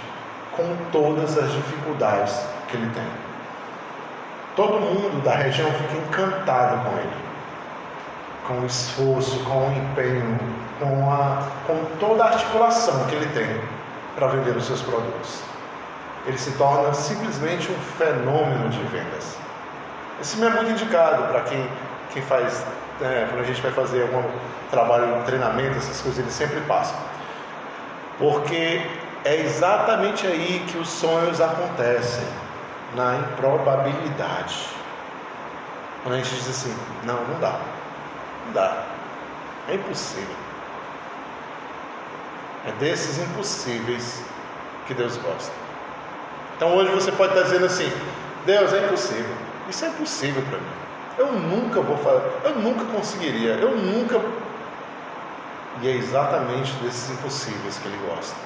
com 0.56 0.76
todas 0.92 1.36
as 1.36 1.52
dificuldades 1.52 2.40
que 2.68 2.76
ele 2.76 2.88
tem. 2.94 3.06
Todo 4.54 4.80
mundo 4.80 5.22
da 5.24 5.34
região 5.34 5.68
fica 5.72 5.96
encantado 5.96 6.88
com 6.88 6.96
ele, 6.98 7.16
com 8.46 8.54
o 8.60 8.66
esforço, 8.66 9.40
com 9.40 9.68
o 9.68 9.72
empenho, 9.72 10.38
com, 10.78 11.12
a, 11.12 11.42
com 11.66 11.84
toda 11.98 12.24
a 12.24 12.28
articulação 12.28 13.06
que 13.06 13.16
ele 13.16 13.26
tem 13.34 13.60
para 14.14 14.28
vender 14.28 14.56
os 14.56 14.64
seus 14.64 14.82
produtos. 14.82 15.42
Ele 16.26 16.38
se 16.38 16.52
torna 16.52 16.94
simplesmente 16.94 17.72
um 17.72 17.78
fenômeno 17.98 18.68
de 18.68 18.80
vendas. 18.84 19.36
Esse 20.20 20.36
filme 20.36 20.52
é 20.52 20.54
muito 20.54 20.70
indicado 20.70 21.24
para 21.24 21.40
quem, 21.40 21.68
quem 22.12 22.22
faz 22.22 22.64
é, 23.02 23.26
quando 23.28 23.40
a 23.40 23.44
gente 23.44 23.60
vai 23.60 23.72
fazer 23.72 24.02
algum 24.02 24.22
trabalho 24.70 25.18
de 25.18 25.24
treinamento, 25.24 25.78
essas 25.78 26.00
coisas, 26.00 26.18
eles 26.18 26.32
sempre 26.32 26.60
passam. 26.62 26.96
Porque 28.18 28.82
é 29.24 29.36
exatamente 29.36 30.26
aí 30.26 30.64
que 30.70 30.78
os 30.78 30.88
sonhos 30.88 31.40
acontecem, 31.40 32.24
na 32.94 33.16
improbabilidade. 33.16 34.66
Quando 36.02 36.14
a 36.14 36.18
gente 36.18 36.34
diz 36.34 36.48
assim, 36.48 36.74
não, 37.04 37.22
não 37.24 37.38
dá, 37.40 37.60
não 38.46 38.52
dá, 38.52 38.84
é 39.68 39.74
impossível. 39.74 40.34
É 42.66 42.72
desses 42.72 43.18
impossíveis 43.18 44.22
que 44.86 44.94
Deus 44.94 45.16
gosta. 45.16 45.52
Então 46.56 46.74
hoje 46.76 46.90
você 46.90 47.12
pode 47.12 47.32
estar 47.32 47.44
dizendo 47.44 47.66
assim, 47.66 47.90
Deus 48.44 48.72
é 48.72 48.84
impossível, 48.84 49.34
isso 49.68 49.84
é 49.84 49.88
impossível 49.88 50.42
para 50.42 50.58
mim. 50.58 50.89
Eu 51.18 51.32
nunca 51.32 51.80
vou 51.80 51.96
fazer, 51.98 52.22
eu 52.44 52.54
nunca 52.56 52.84
conseguiria, 52.84 53.54
eu 53.54 53.76
nunca. 53.76 54.20
E 55.82 55.88
é 55.88 55.92
exatamente 55.92 56.72
desses 56.82 57.10
impossíveis 57.10 57.78
que 57.78 57.88
ele 57.88 57.98
gosta. 58.08 58.36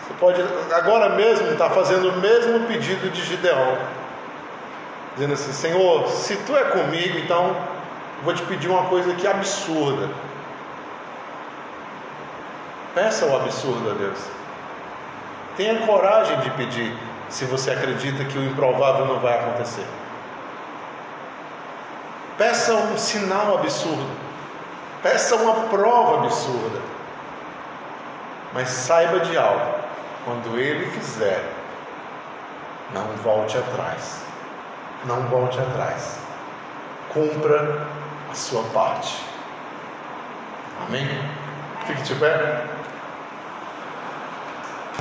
Você 0.00 0.14
pode 0.18 0.42
agora 0.74 1.10
mesmo 1.10 1.48
estar 1.50 1.70
fazendo 1.70 2.10
o 2.10 2.16
mesmo 2.20 2.66
pedido 2.66 3.10
de 3.10 3.22
Gideão, 3.24 3.78
dizendo 5.14 5.34
assim: 5.34 5.52
Senhor, 5.52 6.08
se 6.08 6.36
tu 6.36 6.56
é 6.56 6.64
comigo, 6.64 7.18
então 7.18 7.56
vou 8.22 8.34
te 8.34 8.42
pedir 8.42 8.68
uma 8.68 8.84
coisa 8.84 9.14
que 9.14 9.26
é 9.26 9.30
absurda. 9.30 10.08
Peça 12.94 13.24
o 13.26 13.36
absurdo 13.36 13.90
a 13.90 13.94
Deus. 13.94 14.18
Tenha 15.56 15.86
coragem 15.86 16.38
de 16.40 16.50
pedir 16.50 16.96
se 17.30 17.44
você 17.44 17.70
acredita 17.70 18.24
que 18.24 18.36
o 18.36 18.44
improvável 18.44 19.06
não 19.06 19.20
vai 19.20 19.38
acontecer. 19.38 19.86
Peça 22.36 22.74
um 22.74 22.98
sinal 22.98 23.58
absurdo. 23.58 24.10
Peça 25.02 25.36
uma 25.36 25.68
prova 25.68 26.24
absurda. 26.24 26.80
Mas 28.52 28.68
saiba 28.68 29.20
de 29.20 29.38
algo: 29.38 29.74
quando 30.24 30.58
ele 30.58 30.90
fizer, 30.90 31.42
não 32.92 33.04
volte 33.22 33.56
atrás. 33.56 34.22
Não 35.04 35.22
volte 35.28 35.58
atrás. 35.58 36.18
Cumpra 37.12 37.86
a 38.30 38.34
sua 38.34 38.62
parte. 38.74 39.22
Amém? 40.86 41.06
Fique 41.86 42.02
de 42.02 42.14
pé. 42.16 42.79